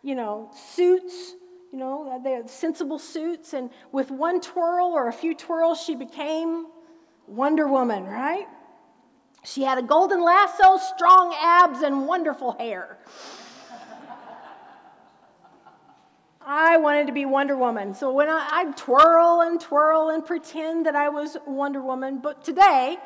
you 0.03 0.15
know, 0.15 0.49
suits 0.53 1.33
you 1.71 1.77
know, 1.77 2.19
they 2.23 2.31
had 2.31 2.49
sensible 2.49 2.97
suits, 2.97 3.53
and 3.53 3.69
with 3.91 4.09
one 4.09 4.41
twirl 4.41 4.87
or 4.87 5.07
a 5.07 5.13
few 5.13 5.35
twirls, 5.35 5.79
she 5.79 5.93
became 5.95 6.65
Wonder 7.27 7.67
Woman, 7.67 8.05
right? 8.05 8.47
She 9.43 9.63
had 9.63 9.77
a 9.77 9.81
golden 9.81 10.21
lasso, 10.21 10.77
strong 10.77 11.35
abs, 11.39 11.81
and 11.81 12.07
wonderful 12.07 12.53
hair. 12.53 12.97
I 16.41 16.77
wanted 16.77 17.07
to 17.07 17.13
be 17.13 17.25
Wonder 17.25 17.55
Woman. 17.55 17.93
So 17.93 18.11
when 18.11 18.27
I, 18.27 18.47
I'd 18.51 18.75
twirl 18.75 19.41
and 19.41 19.61
twirl 19.61 20.09
and 20.09 20.25
pretend 20.25 20.85
that 20.87 20.95
I 20.95 21.09
was 21.09 21.37
Wonder 21.45 21.81
Woman, 21.81 22.19
but 22.19 22.43
today, 22.43 22.97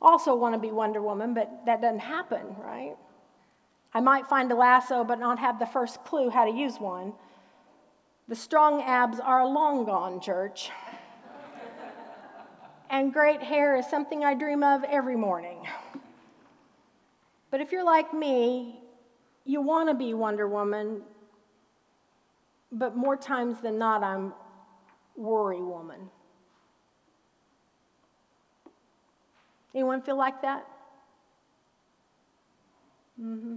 also 0.00 0.34
want 0.34 0.54
to 0.54 0.58
be 0.58 0.70
Wonder 0.70 1.02
Woman, 1.02 1.34
but 1.34 1.66
that 1.66 1.80
doesn't 1.80 2.00
happen, 2.00 2.56
right? 2.58 2.96
I 3.92 4.00
might 4.00 4.26
find 4.26 4.50
a 4.52 4.54
lasso 4.54 5.04
but 5.04 5.20
not 5.20 5.38
have 5.38 5.58
the 5.58 5.66
first 5.66 6.02
clue 6.04 6.30
how 6.30 6.44
to 6.44 6.50
use 6.50 6.78
one. 6.78 7.12
The 8.26 8.34
strong 8.34 8.82
abs 8.82 9.20
are 9.20 9.46
long 9.46 9.84
gone, 9.84 10.20
church. 10.20 10.70
And 12.94 13.12
great 13.12 13.42
hair 13.42 13.76
is 13.76 13.84
something 13.90 14.24
I 14.24 14.34
dream 14.34 14.62
of 14.62 14.84
every 14.84 15.16
morning. 15.16 15.66
But 17.50 17.60
if 17.60 17.72
you're 17.72 17.84
like 17.84 18.14
me, 18.14 18.78
you 19.44 19.60
want 19.60 19.88
to 19.88 19.96
be 19.96 20.14
Wonder 20.14 20.46
Woman, 20.46 21.02
but 22.70 22.96
more 22.96 23.16
times 23.16 23.60
than 23.60 23.78
not, 23.78 24.04
I'm 24.04 24.32
Worry 25.16 25.60
Woman. 25.60 26.08
Anyone 29.74 30.00
feel 30.00 30.16
like 30.16 30.40
that? 30.42 30.64
Mm-hmm. 33.20 33.56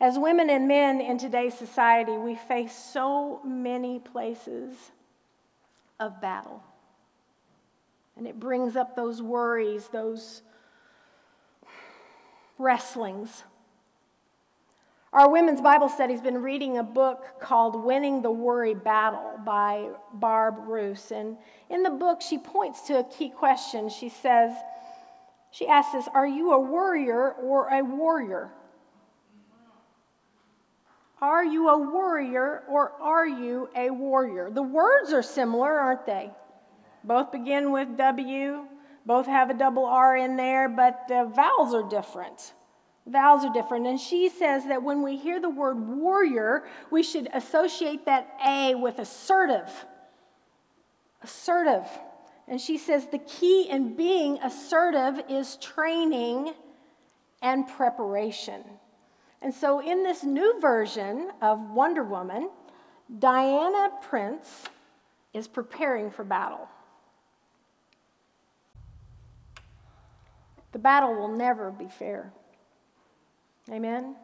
As 0.00 0.20
women 0.20 0.50
and 0.50 0.68
men 0.68 1.00
in 1.00 1.18
today's 1.18 1.54
society, 1.54 2.12
we 2.12 2.36
face 2.36 2.76
so 2.76 3.40
many 3.44 3.98
places 3.98 4.92
of 5.98 6.20
battle. 6.20 6.62
And 8.16 8.26
it 8.26 8.38
brings 8.38 8.76
up 8.76 8.94
those 8.94 9.20
worries, 9.20 9.88
those 9.88 10.42
wrestlings. 12.58 13.42
Our 15.12 15.30
women's 15.30 15.60
Bible 15.60 15.88
study's 15.88 16.20
been 16.20 16.42
reading 16.42 16.78
a 16.78 16.82
book 16.82 17.40
called 17.40 17.84
Winning 17.84 18.22
the 18.22 18.30
Worry 18.30 18.74
Battle 18.74 19.38
by 19.44 19.90
Barb 20.12 20.56
Roos. 20.66 21.12
And 21.12 21.36
in 21.70 21.82
the 21.82 21.90
book, 21.90 22.20
she 22.20 22.38
points 22.38 22.82
to 22.88 22.98
a 22.98 23.04
key 23.04 23.30
question. 23.30 23.88
She 23.88 24.08
says, 24.08 24.52
she 25.54 25.68
asks 25.68 25.94
us, 25.94 26.08
Are 26.12 26.26
you 26.26 26.52
a 26.52 26.58
worrier 26.58 27.30
or 27.30 27.68
a 27.68 27.80
warrior? 27.80 28.50
Are 31.22 31.44
you 31.44 31.68
a 31.68 31.78
worrier 31.78 32.64
or 32.68 32.90
are 33.00 33.26
you 33.26 33.68
a 33.76 33.90
warrior? 33.90 34.50
The 34.50 34.64
words 34.64 35.12
are 35.12 35.22
similar, 35.22 35.78
aren't 35.78 36.06
they? 36.06 36.32
Both 37.04 37.32
begin 37.32 37.70
with 37.70 37.96
W, 37.98 38.66
both 39.06 39.26
have 39.26 39.50
a 39.50 39.54
double 39.54 39.84
R 39.84 40.16
in 40.16 40.36
there, 40.36 40.68
but 40.68 41.06
the 41.08 41.30
vowels 41.34 41.74
are 41.74 41.88
different. 41.88 42.54
Vowels 43.06 43.44
are 43.44 43.52
different. 43.52 43.86
And 43.86 44.00
she 44.00 44.30
says 44.30 44.64
that 44.66 44.82
when 44.82 45.02
we 45.02 45.16
hear 45.16 45.38
the 45.38 45.50
word 45.50 45.78
warrior, 45.78 46.64
we 46.90 47.02
should 47.02 47.28
associate 47.34 48.06
that 48.06 48.28
A 48.46 48.74
with 48.74 48.98
assertive. 48.98 49.70
Assertive. 51.22 51.86
And 52.48 52.58
she 52.58 52.78
says 52.78 53.06
the 53.06 53.18
key 53.18 53.68
in 53.68 53.94
being 53.94 54.38
assertive 54.38 55.22
is 55.28 55.56
training 55.56 56.54
and 57.42 57.68
preparation. 57.68 58.62
And 59.42 59.52
so, 59.52 59.80
in 59.80 60.02
this 60.02 60.24
new 60.24 60.58
version 60.58 61.30
of 61.42 61.60
Wonder 61.70 62.02
Woman, 62.02 62.48
Diana 63.18 63.90
Prince 64.00 64.64
is 65.34 65.46
preparing 65.46 66.10
for 66.10 66.24
battle. 66.24 66.66
The 70.74 70.80
battle 70.80 71.14
will 71.14 71.28
never 71.28 71.70
be 71.70 71.86
fair. 71.86 72.32
Amen? 73.70 74.16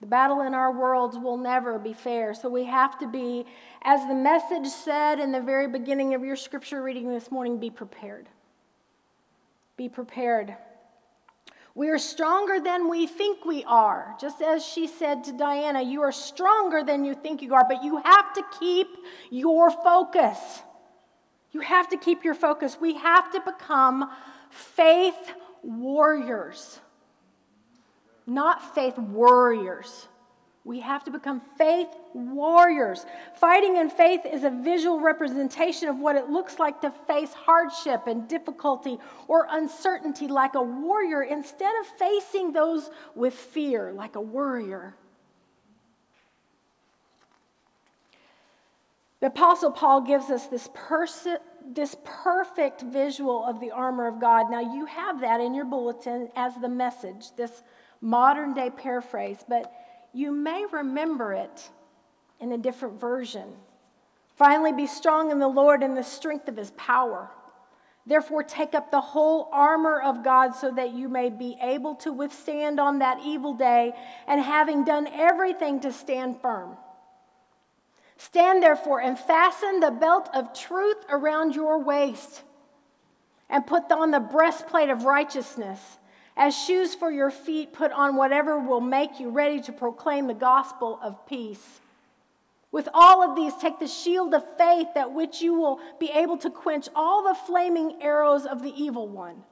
The 0.00 0.06
battle 0.06 0.42
in 0.42 0.54
our 0.54 0.72
worlds 0.72 1.18
will 1.18 1.36
never 1.36 1.80
be 1.80 1.92
fair. 1.92 2.32
So 2.32 2.48
we 2.48 2.64
have 2.66 2.96
to 3.00 3.08
be, 3.08 3.44
as 3.82 4.06
the 4.06 4.14
message 4.14 4.68
said 4.68 5.18
in 5.18 5.32
the 5.32 5.40
very 5.40 5.66
beginning 5.66 6.14
of 6.14 6.22
your 6.22 6.36
scripture 6.36 6.80
reading 6.80 7.08
this 7.08 7.28
morning, 7.28 7.58
be 7.58 7.70
prepared. 7.70 8.28
Be 9.76 9.88
prepared. 9.88 10.54
We 11.74 11.88
are 11.88 11.98
stronger 11.98 12.60
than 12.60 12.88
we 12.88 13.08
think 13.08 13.44
we 13.44 13.64
are. 13.64 14.14
Just 14.20 14.40
as 14.40 14.64
she 14.64 14.86
said 14.86 15.24
to 15.24 15.32
Diana, 15.32 15.82
you 15.82 16.02
are 16.02 16.12
stronger 16.12 16.84
than 16.84 17.04
you 17.04 17.14
think 17.14 17.42
you 17.42 17.52
are, 17.54 17.66
but 17.68 17.82
you 17.82 18.00
have 18.00 18.32
to 18.34 18.44
keep 18.60 18.86
your 19.28 19.72
focus. 19.72 20.38
You 21.50 21.60
have 21.62 21.88
to 21.88 21.96
keep 21.96 22.22
your 22.22 22.34
focus. 22.34 22.78
We 22.80 22.94
have 22.94 23.32
to 23.32 23.40
become 23.40 24.08
faith 24.50 25.32
warriors, 25.62 26.80
not 28.26 28.74
faith 28.74 28.98
warriors. 28.98 30.08
We 30.62 30.80
have 30.80 31.04
to 31.04 31.10
become 31.10 31.40
faith 31.56 31.88
warriors. 32.12 33.06
Fighting 33.36 33.76
in 33.76 33.88
faith 33.88 34.20
is 34.30 34.44
a 34.44 34.50
visual 34.50 35.00
representation 35.00 35.88
of 35.88 35.98
what 35.98 36.16
it 36.16 36.28
looks 36.28 36.58
like 36.58 36.82
to 36.82 36.90
face 37.06 37.32
hardship 37.32 38.06
and 38.06 38.28
difficulty 38.28 38.98
or 39.26 39.46
uncertainty 39.50 40.28
like 40.28 40.54
a 40.54 40.62
warrior 40.62 41.22
instead 41.22 41.72
of 41.80 41.86
facing 41.98 42.52
those 42.52 42.90
with 43.14 43.32
fear 43.32 43.90
like 43.92 44.16
a 44.16 44.20
worrier. 44.20 44.94
The 49.20 49.26
Apostle 49.26 49.70
Paul 49.70 50.02
gives 50.02 50.30
us 50.30 50.46
this, 50.46 50.68
pers- 50.72 51.26
this 51.74 51.96
perfect 52.04 52.82
visual 52.82 53.44
of 53.44 53.60
the 53.60 53.70
armor 53.70 54.06
of 54.06 54.20
God. 54.20 54.50
Now, 54.50 54.60
you 54.60 54.86
have 54.86 55.20
that 55.20 55.40
in 55.40 55.54
your 55.54 55.64
bulletin 55.64 56.28
as 56.36 56.54
the 56.56 56.68
message, 56.68 57.34
this 57.36 57.62
modern 58.00 58.54
day 58.54 58.70
paraphrase, 58.70 59.44
but 59.48 59.72
you 60.12 60.32
may 60.32 60.66
remember 60.72 61.32
it 61.32 61.70
in 62.40 62.52
a 62.52 62.58
different 62.58 63.00
version. 63.00 63.52
Finally, 64.36 64.72
be 64.72 64.86
strong 64.86 65.30
in 65.30 65.38
the 65.38 65.48
Lord 65.48 65.82
and 65.82 65.96
the 65.96 66.02
strength 66.02 66.48
of 66.48 66.56
his 66.56 66.70
power. 66.72 67.30
Therefore, 68.06 68.42
take 68.42 68.74
up 68.74 68.90
the 68.90 69.00
whole 69.00 69.48
armor 69.52 70.00
of 70.00 70.24
God 70.24 70.54
so 70.54 70.70
that 70.72 70.94
you 70.94 71.08
may 71.08 71.28
be 71.28 71.56
able 71.60 71.94
to 71.96 72.12
withstand 72.12 72.80
on 72.80 73.00
that 73.00 73.20
evil 73.24 73.52
day, 73.52 73.92
and 74.26 74.40
having 74.40 74.84
done 74.84 75.06
everything 75.06 75.80
to 75.80 75.92
stand 75.92 76.40
firm. 76.40 76.76
Stand 78.20 78.62
therefore 78.62 79.00
and 79.00 79.18
fasten 79.18 79.80
the 79.80 79.90
belt 79.90 80.28
of 80.34 80.52
truth 80.52 80.98
around 81.08 81.54
your 81.54 81.82
waist, 81.82 82.42
and 83.48 83.66
put 83.66 83.90
on 83.90 84.10
the 84.10 84.20
breastplate 84.20 84.90
of 84.90 85.04
righteousness. 85.04 85.80
As 86.36 86.54
shoes 86.54 86.94
for 86.94 87.10
your 87.10 87.30
feet, 87.30 87.72
put 87.72 87.92
on 87.92 88.16
whatever 88.16 88.58
will 88.58 88.82
make 88.82 89.20
you 89.20 89.30
ready 89.30 89.58
to 89.62 89.72
proclaim 89.72 90.26
the 90.26 90.34
gospel 90.34 91.00
of 91.02 91.26
peace. 91.26 91.80
With 92.70 92.90
all 92.92 93.22
of 93.22 93.36
these, 93.36 93.54
take 93.56 93.80
the 93.80 93.88
shield 93.88 94.34
of 94.34 94.44
faith, 94.58 94.88
that 94.94 95.14
which 95.14 95.40
you 95.40 95.54
will 95.54 95.80
be 95.98 96.10
able 96.10 96.36
to 96.38 96.50
quench 96.50 96.90
all 96.94 97.26
the 97.26 97.34
flaming 97.46 98.02
arrows 98.02 98.44
of 98.44 98.62
the 98.62 98.74
evil 98.76 99.08
one. 99.08 99.44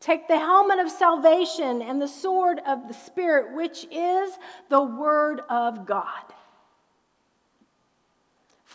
Take 0.00 0.26
the 0.26 0.38
helmet 0.38 0.78
of 0.78 0.90
salvation 0.90 1.82
and 1.82 2.00
the 2.00 2.08
sword 2.08 2.62
of 2.66 2.88
the 2.88 2.94
Spirit, 2.94 3.54
which 3.54 3.86
is 3.90 4.38
the 4.70 4.82
word 4.82 5.42
of 5.50 5.84
God. 5.84 6.24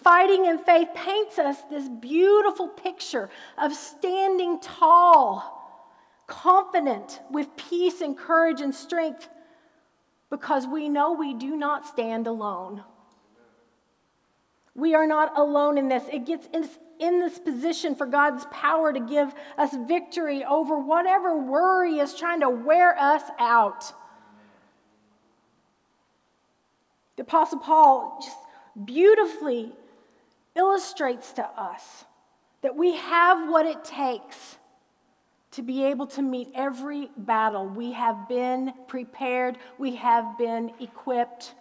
Fighting 0.03 0.45
in 0.45 0.59
faith 0.59 0.87
paints 0.95 1.37
us 1.37 1.57
this 1.69 1.89
beautiful 1.89 2.69
picture 2.69 3.29
of 3.57 3.73
standing 3.73 4.59
tall, 4.61 5.83
confident, 6.25 7.19
with 7.29 7.47
peace 7.57 7.99
and 7.99 8.17
courage 8.17 8.61
and 8.61 8.73
strength, 8.73 9.27
because 10.29 10.65
we 10.65 10.87
know 10.87 11.11
we 11.11 11.33
do 11.33 11.57
not 11.57 11.85
stand 11.85 12.27
alone. 12.27 12.83
We 14.73 14.95
are 14.95 15.07
not 15.07 15.37
alone 15.37 15.77
in 15.77 15.89
this. 15.89 16.03
It 16.13 16.25
gets 16.25 16.47
us 16.53 16.79
in 16.99 17.19
this 17.19 17.37
position 17.37 17.93
for 17.93 18.05
God's 18.05 18.45
power 18.51 18.93
to 18.93 18.99
give 19.01 19.33
us 19.57 19.75
victory 19.85 20.45
over 20.45 20.79
whatever 20.79 21.37
worry 21.37 21.99
is 21.99 22.13
trying 22.13 22.39
to 22.39 22.49
wear 22.49 22.97
us 22.97 23.23
out. 23.37 23.91
The 27.17 27.23
Apostle 27.23 27.59
Paul 27.59 28.19
just 28.23 28.37
beautifully 28.85 29.73
illustrates 30.59 31.31
to 31.33 31.43
us 31.43 32.03
that 32.61 32.75
we 32.75 32.95
have 32.95 33.49
what 33.49 33.65
it 33.65 33.83
takes 33.85 34.57
to 35.51 35.61
be 35.61 35.85
able 35.85 36.05
to 36.05 36.21
meet 36.21 36.49
every 36.53 37.09
battle. 37.17 37.65
We 37.65 37.93
have 37.93 38.27
been 38.27 38.73
prepared, 38.87 39.57
we 39.77 39.95
have 39.95 40.37
been 40.37 40.71
equipped. 40.79 41.55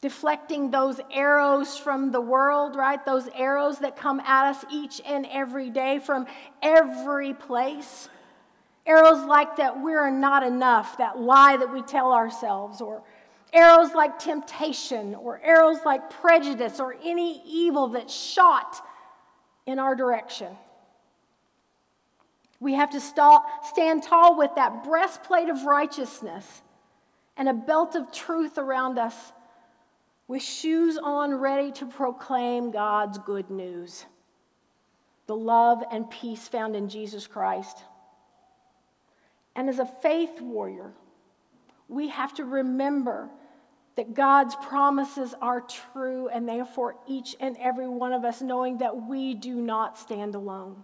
Deflecting 0.00 0.70
those 0.70 1.00
arrows 1.10 1.78
from 1.78 2.10
the 2.10 2.20
world, 2.20 2.76
right? 2.76 3.02
Those 3.06 3.28
arrows 3.34 3.78
that 3.78 3.96
come 3.96 4.20
at 4.20 4.50
us 4.50 4.64
each 4.70 5.00
and 5.06 5.26
every 5.30 5.70
day 5.70 5.98
from 5.98 6.26
every 6.60 7.32
place. 7.32 8.08
Arrows 8.84 9.24
like 9.24 9.56
that 9.56 9.80
we're 9.80 10.10
not 10.10 10.42
enough, 10.42 10.98
that 10.98 11.18
lie 11.18 11.56
that 11.56 11.72
we 11.72 11.80
tell 11.80 12.12
ourselves, 12.12 12.82
or 12.82 13.02
arrows 13.54 13.94
like 13.94 14.18
temptation 14.18 15.14
or 15.14 15.40
arrows 15.42 15.78
like 15.86 16.10
prejudice 16.10 16.80
or 16.80 16.96
any 17.04 17.42
evil 17.46 17.88
that's 17.88 18.12
shot 18.12 18.84
in 19.66 19.78
our 19.78 19.94
direction. 19.94 20.48
We 22.60 22.74
have 22.74 22.90
to 22.90 23.00
stand 23.00 24.02
tall 24.02 24.36
with 24.36 24.50
that 24.56 24.84
breastplate 24.84 25.48
of 25.48 25.64
righteousness 25.64 26.62
and 27.36 27.48
a 27.48 27.54
belt 27.54 27.94
of 27.94 28.12
truth 28.12 28.58
around 28.58 28.98
us, 28.98 29.14
with 30.28 30.42
shoes 30.42 30.96
on 30.96 31.34
ready 31.34 31.70
to 31.72 31.86
proclaim 31.86 32.70
God's 32.70 33.18
good 33.18 33.50
news 33.50 34.06
the 35.26 35.34
love 35.36 35.82
and 35.90 36.10
peace 36.10 36.48
found 36.48 36.76
in 36.76 36.88
Jesus 36.88 37.26
Christ. 37.26 37.78
And 39.56 39.68
as 39.68 39.78
a 39.78 39.86
faith 39.86 40.40
warrior, 40.40 40.92
we 41.88 42.08
have 42.08 42.34
to 42.34 42.44
remember 42.44 43.30
that 43.96 44.14
God's 44.14 44.56
promises 44.56 45.34
are 45.40 45.60
true, 45.60 46.28
and 46.28 46.48
therefore 46.48 46.96
each 47.06 47.36
and 47.40 47.56
every 47.58 47.88
one 47.88 48.12
of 48.12 48.24
us 48.24 48.42
knowing 48.42 48.78
that 48.78 49.08
we 49.08 49.34
do 49.34 49.54
not 49.54 49.98
stand 49.98 50.34
alone. 50.34 50.82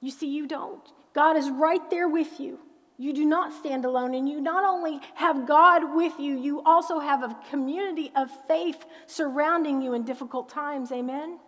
You 0.00 0.10
see, 0.10 0.28
you 0.28 0.46
don't. 0.46 0.86
God 1.14 1.36
is 1.36 1.48
right 1.50 1.88
there 1.90 2.08
with 2.08 2.38
you. 2.38 2.58
You 2.98 3.12
do 3.12 3.24
not 3.24 3.52
stand 3.52 3.84
alone, 3.84 4.14
and 4.14 4.28
you 4.28 4.40
not 4.40 4.64
only 4.64 5.00
have 5.14 5.46
God 5.46 5.94
with 5.94 6.18
you, 6.18 6.38
you 6.38 6.62
also 6.62 6.98
have 6.98 7.22
a 7.22 7.36
community 7.50 8.10
of 8.16 8.30
faith 8.46 8.84
surrounding 9.06 9.82
you 9.82 9.92
in 9.92 10.04
difficult 10.04 10.48
times. 10.48 10.92
Amen? 10.92 11.38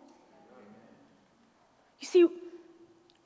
You 2.00 2.06
see, 2.06 2.26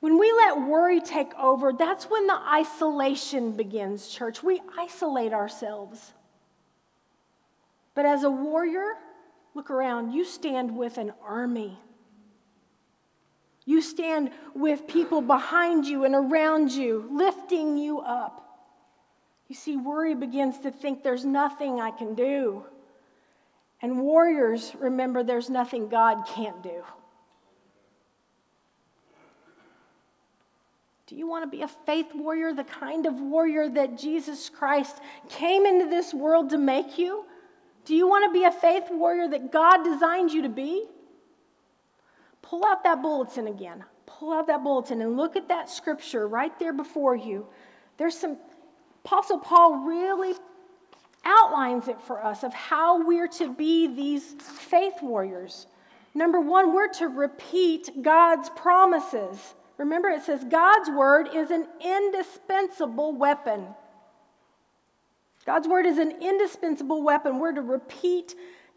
when 0.03 0.19
we 0.19 0.33
let 0.33 0.59
worry 0.59 0.99
take 0.99 1.33
over, 1.35 1.71
that's 1.71 2.09
when 2.09 2.27
the 2.27 2.35
isolation 2.35 3.53
begins, 3.53 4.09
church. 4.09 4.43
We 4.43 4.61
isolate 4.77 5.31
ourselves. 5.31 6.11
But 7.95 8.05
as 8.05 8.23
a 8.23 8.29
warrior, 8.29 8.95
look 9.55 9.71
around, 9.71 10.11
you 10.11 10.25
stand 10.25 10.75
with 10.75 10.97
an 10.97 11.13
army. 11.25 11.79
You 13.63 13.81
stand 13.81 14.31
with 14.53 14.89
people 14.89 15.21
behind 15.21 15.85
you 15.85 16.03
and 16.03 16.15
around 16.15 16.73
you, 16.73 17.07
lifting 17.09 17.77
you 17.77 18.01
up. 18.01 18.67
You 19.47 19.55
see, 19.55 19.77
worry 19.77 20.15
begins 20.15 20.59
to 20.59 20.71
think 20.71 21.01
there's 21.01 21.23
nothing 21.23 21.79
I 21.79 21.91
can 21.91 22.13
do. 22.13 22.65
And 23.81 24.01
warriors 24.01 24.73
remember 24.77 25.23
there's 25.23 25.49
nothing 25.49 25.87
God 25.87 26.27
can't 26.27 26.61
do. 26.61 26.83
Do 31.13 31.19
you 31.19 31.27
want 31.27 31.43
to 31.43 31.57
be 31.57 31.61
a 31.61 31.67
faith 31.67 32.07
warrior, 32.15 32.55
the 32.55 32.63
kind 32.63 33.05
of 33.05 33.21
warrior 33.21 33.69
that 33.69 33.99
Jesus 33.99 34.49
Christ 34.49 34.97
came 35.29 35.63
into 35.63 35.87
this 35.87 36.11
world 36.11 36.49
to 36.49 36.57
make 36.57 36.97
you? 36.97 37.25
Do 37.85 37.95
you 37.95 38.07
want 38.07 38.27
to 38.27 38.33
be 38.33 38.45
a 38.45 38.51
faith 38.51 38.85
warrior 38.89 39.27
that 39.27 39.51
God 39.51 39.83
designed 39.83 40.31
you 40.31 40.41
to 40.41 40.49
be? 40.49 40.87
Pull 42.41 42.65
out 42.65 42.83
that 42.83 43.03
bulletin 43.03 43.45
again. 43.45 43.83
Pull 44.07 44.33
out 44.33 44.47
that 44.47 44.63
bulletin 44.63 45.03
and 45.03 45.15
look 45.15 45.35
at 45.35 45.49
that 45.49 45.69
scripture 45.69 46.27
right 46.27 46.57
there 46.57 46.73
before 46.73 47.15
you. 47.15 47.45
There's 47.97 48.17
some, 48.17 48.37
Apostle 49.05 49.37
Paul 49.37 49.85
really 49.85 50.33
outlines 51.25 51.89
it 51.89 52.01
for 52.01 52.25
us 52.25 52.43
of 52.43 52.55
how 52.55 53.05
we're 53.05 53.27
to 53.27 53.53
be 53.53 53.85
these 53.85 54.33
faith 54.41 54.95
warriors. 55.03 55.67
Number 56.15 56.41
one, 56.41 56.73
we're 56.73 56.91
to 56.93 57.07
repeat 57.07 58.01
God's 58.01 58.49
promises. 58.49 59.53
Remember, 59.83 60.07
it 60.07 60.23
says 60.23 60.45
God's 60.45 60.89
word 60.89 61.27
is 61.35 61.51
an 61.51 61.67
indispensable 61.83 63.11
weapon. 63.11 63.67
God's 65.45 65.67
word 65.67 65.85
is 65.85 65.97
an 65.97 66.21
indispensable 66.21 67.03
weapon. 67.03 67.37
We're 67.37 67.51
to 67.51 67.61
repeat 67.61 68.33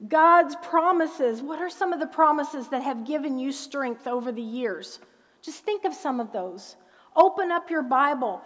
God's 0.09 0.57
promises. 0.57 1.43
What 1.43 1.61
are 1.61 1.71
some 1.71 1.93
of 1.93 2.01
the 2.01 2.09
promises 2.09 2.67
that 2.71 2.83
have 2.83 3.07
given 3.07 3.39
you 3.39 3.53
strength 3.53 4.09
over 4.09 4.33
the 4.33 4.43
years? 4.43 4.99
Just 5.43 5.65
think 5.65 5.85
of 5.85 5.95
some 5.95 6.19
of 6.19 6.33
those. 6.33 6.75
Open 7.15 7.53
up 7.53 7.71
your 7.71 7.85
Bible. 7.85 8.43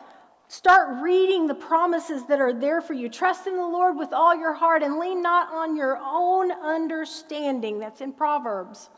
Start 0.49 1.03
reading 1.03 1.46
the 1.46 1.55
promises 1.55 2.27
that 2.27 2.42
are 2.42 2.53
there 2.53 2.83
for 2.83 2.92
you. 2.92 3.09
Trust 3.09 3.46
in 3.46 3.57
the 3.57 3.66
Lord 3.66 3.96
with 3.96 4.12
all 4.12 4.37
your 4.37 4.53
heart 4.53 4.83
and 4.83 4.99
lean 4.99 5.23
not 5.23 5.51
on 5.51 5.77
your 5.77 5.99
own 6.05 6.53
understanding. 6.53 7.79
That's 7.79 8.03
in 8.03 8.12
Proverbs. 8.12 8.90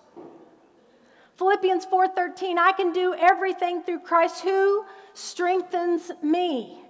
Philippians 1.43 1.85
4:13, 1.87 2.57
I 2.57 2.71
can 2.71 2.93
do 2.93 3.15
everything 3.15 3.83
through 3.83 3.99
Christ 3.99 4.43
who 4.43 4.85
strengthens 5.13 6.13
me. 6.23 6.81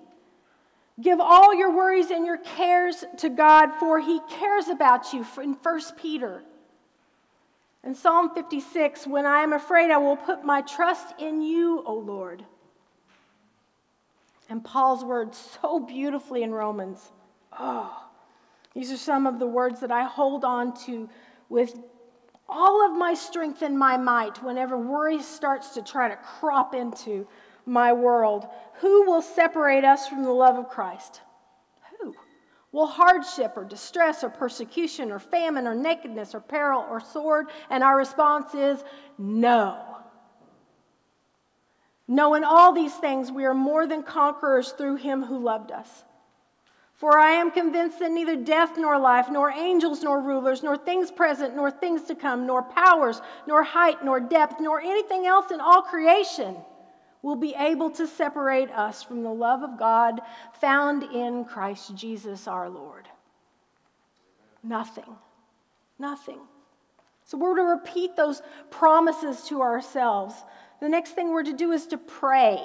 Give 1.00 1.20
all 1.20 1.54
your 1.54 1.70
worries 1.70 2.10
and 2.10 2.26
your 2.26 2.36
cares 2.36 3.02
to 3.16 3.30
God, 3.30 3.72
for 3.80 3.98
He 3.98 4.20
cares 4.28 4.68
about 4.68 5.14
you. 5.14 5.24
In 5.40 5.54
1 5.54 5.80
Peter. 5.96 6.42
In 7.82 7.94
Psalm 7.94 8.34
56, 8.34 9.06
when 9.06 9.24
I 9.24 9.38
am 9.38 9.54
afraid, 9.54 9.90
I 9.90 9.96
will 9.96 10.18
put 10.18 10.44
my 10.44 10.60
trust 10.60 11.14
in 11.18 11.40
you, 11.40 11.82
O 11.86 11.94
Lord. 11.94 12.44
and 14.50 14.62
Paul's 14.62 15.02
words 15.02 15.58
so 15.62 15.80
beautifully 15.80 16.42
in 16.42 16.52
Romans. 16.52 17.10
Oh, 17.58 18.04
these 18.74 18.92
are 18.92 18.98
some 18.98 19.26
of 19.26 19.38
the 19.38 19.46
words 19.46 19.80
that 19.80 19.90
I 19.90 20.02
hold 20.02 20.44
on 20.44 20.74
to 20.84 21.08
with 21.48 21.74
all 22.52 22.86
of 22.86 22.96
my 22.96 23.14
strength 23.14 23.62
and 23.62 23.78
my 23.78 23.96
might 23.96 24.42
whenever 24.42 24.76
worry 24.76 25.22
starts 25.22 25.70
to 25.70 25.82
try 25.82 26.08
to 26.08 26.16
crop 26.16 26.74
into 26.74 27.26
my 27.66 27.92
world. 27.92 28.46
Who 28.80 29.04
will 29.04 29.22
separate 29.22 29.84
us 29.84 30.08
from 30.08 30.22
the 30.22 30.32
love 30.32 30.56
of 30.56 30.68
Christ? 30.68 31.20
Who? 31.90 32.14
Will 32.70 32.86
hardship 32.86 33.54
or 33.56 33.64
distress 33.64 34.22
or 34.22 34.30
persecution 34.30 35.10
or 35.10 35.18
famine 35.18 35.66
or 35.66 35.74
nakedness 35.74 36.34
or 36.34 36.40
peril 36.40 36.84
or 36.88 37.00
sword? 37.00 37.46
And 37.70 37.82
our 37.82 37.96
response 37.96 38.54
is 38.54 38.82
no. 39.18 39.92
Knowing 42.08 42.44
all 42.44 42.72
these 42.72 42.94
things, 42.94 43.30
we 43.30 43.44
are 43.44 43.54
more 43.54 43.86
than 43.86 44.02
conquerors 44.02 44.72
through 44.72 44.96
him 44.96 45.24
who 45.24 45.38
loved 45.38 45.70
us. 45.70 46.04
For 47.02 47.18
I 47.18 47.32
am 47.32 47.50
convinced 47.50 47.98
that 47.98 48.12
neither 48.12 48.36
death 48.36 48.78
nor 48.78 48.96
life, 48.96 49.26
nor 49.28 49.50
angels 49.50 50.04
nor 50.04 50.20
rulers, 50.20 50.62
nor 50.62 50.76
things 50.76 51.10
present, 51.10 51.56
nor 51.56 51.68
things 51.68 52.02
to 52.02 52.14
come, 52.14 52.46
nor 52.46 52.62
powers, 52.62 53.20
nor 53.48 53.64
height, 53.64 54.04
nor 54.04 54.20
depth, 54.20 54.60
nor 54.60 54.80
anything 54.80 55.26
else 55.26 55.50
in 55.50 55.60
all 55.60 55.82
creation 55.82 56.56
will 57.20 57.34
be 57.34 57.56
able 57.58 57.90
to 57.90 58.06
separate 58.06 58.70
us 58.70 59.02
from 59.02 59.24
the 59.24 59.32
love 59.32 59.64
of 59.64 59.80
God 59.80 60.20
found 60.60 61.02
in 61.02 61.44
Christ 61.44 61.92
Jesus 61.96 62.46
our 62.46 62.70
Lord. 62.70 63.08
Nothing. 64.62 65.16
Nothing. 65.98 66.38
So 67.24 67.36
we're 67.36 67.56
to 67.56 67.62
repeat 67.62 68.14
those 68.14 68.42
promises 68.70 69.42
to 69.48 69.60
ourselves 69.60 70.34
the 70.82 70.88
next 70.88 71.12
thing 71.12 71.30
we're 71.30 71.44
to 71.44 71.52
do 71.52 71.70
is 71.70 71.86
to 71.86 71.96
pray. 71.96 72.60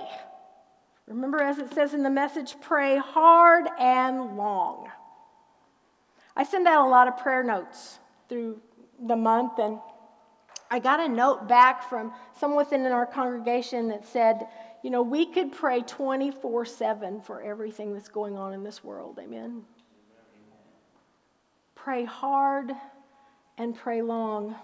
Remember, 1.08 1.42
as 1.42 1.58
it 1.58 1.74
says 1.74 1.94
in 1.94 2.04
the 2.04 2.10
message, 2.10 2.56
pray 2.62 2.98
hard 2.98 3.68
and 3.80 4.36
long. 4.38 4.90
I 6.36 6.44
send 6.44 6.68
out 6.68 6.86
a 6.86 6.90
lot 6.90 7.08
of 7.08 7.18
prayer 7.18 7.44
notes 7.44 8.00
through 8.28 8.60
the 9.00 9.16
month, 9.16 9.54
and 9.58 9.80
I 10.70 10.80
got 10.80 11.00
a 11.00 11.08
note 11.08 11.48
back 11.48 11.90
from 11.90 12.12
someone 12.38 12.66
within 12.66 12.86
our 12.88 13.06
congregation 13.06 13.88
that 13.88 14.06
said, 14.06 14.48
you 14.84 14.90
know, 14.90 15.02
we 15.02 15.26
could 15.26 15.52
pray 15.54 15.82
24 15.82 16.66
7 16.66 17.22
for 17.22 17.42
everything 17.42 17.94
that's 17.94 18.10
going 18.10 18.38
on 18.38 18.54
in 18.54 18.64
this 18.64 18.84
world. 18.84 19.18
Amen. 19.22 19.64
Pray 21.74 22.04
hard 22.04 22.72
and 23.58 23.76
pray 23.76 24.02
long. 24.02 24.56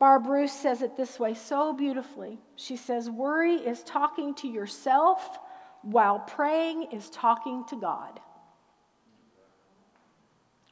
Barb 0.00 0.26
Roos 0.26 0.50
says 0.50 0.80
it 0.80 0.96
this 0.96 1.20
way 1.20 1.34
so 1.34 1.74
beautifully. 1.74 2.38
She 2.56 2.76
says, 2.76 3.10
Worry 3.10 3.56
is 3.56 3.82
talking 3.82 4.34
to 4.36 4.48
yourself 4.48 5.38
while 5.82 6.20
praying 6.20 6.88
is 6.90 7.10
talking 7.10 7.64
to 7.68 7.76
God. 7.76 8.18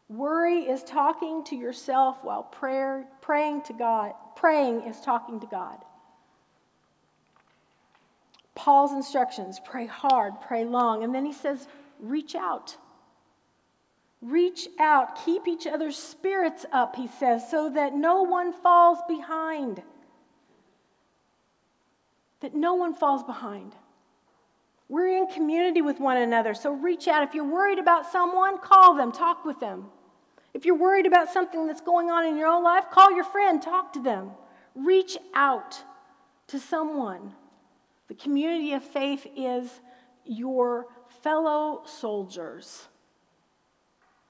Worry 0.08 0.60
is 0.60 0.82
talking 0.82 1.44
to 1.44 1.56
yourself 1.56 2.16
while 2.22 2.42
prayer, 2.42 3.06
praying 3.20 3.62
to 3.64 3.74
God. 3.74 4.14
Praying 4.34 4.84
is 4.84 4.98
talking 5.02 5.40
to 5.40 5.46
God. 5.46 5.76
Paul's 8.54 8.92
instructions 8.92 9.60
pray 9.62 9.84
hard, 9.84 10.40
pray 10.40 10.64
long. 10.64 11.04
And 11.04 11.14
then 11.14 11.26
he 11.26 11.34
says, 11.34 11.68
reach 12.00 12.34
out. 12.34 12.78
Reach 14.20 14.68
out, 14.80 15.24
keep 15.24 15.46
each 15.46 15.66
other's 15.66 15.96
spirits 15.96 16.66
up, 16.72 16.96
he 16.96 17.06
says, 17.06 17.48
so 17.48 17.70
that 17.70 17.94
no 17.94 18.22
one 18.22 18.52
falls 18.52 18.98
behind. 19.06 19.82
That 22.40 22.54
no 22.54 22.74
one 22.74 22.94
falls 22.94 23.22
behind. 23.22 23.74
We're 24.88 25.16
in 25.16 25.28
community 25.28 25.82
with 25.82 26.00
one 26.00 26.16
another, 26.16 26.54
so 26.54 26.72
reach 26.72 27.06
out. 27.06 27.22
If 27.22 27.34
you're 27.34 27.44
worried 27.44 27.78
about 27.78 28.10
someone, 28.10 28.58
call 28.58 28.96
them, 28.96 29.12
talk 29.12 29.44
with 29.44 29.60
them. 29.60 29.86
If 30.54 30.64
you're 30.64 30.74
worried 30.74 31.06
about 31.06 31.30
something 31.30 31.66
that's 31.66 31.82
going 31.82 32.10
on 32.10 32.24
in 32.24 32.36
your 32.36 32.48
own 32.48 32.64
life, 32.64 32.86
call 32.90 33.12
your 33.12 33.24
friend, 33.24 33.62
talk 33.62 33.92
to 33.92 34.02
them. 34.02 34.30
Reach 34.74 35.16
out 35.34 35.82
to 36.48 36.58
someone. 36.58 37.34
The 38.08 38.14
community 38.14 38.72
of 38.72 38.82
faith 38.82 39.26
is 39.36 39.80
your 40.24 40.86
fellow 41.22 41.82
soldiers. 41.84 42.88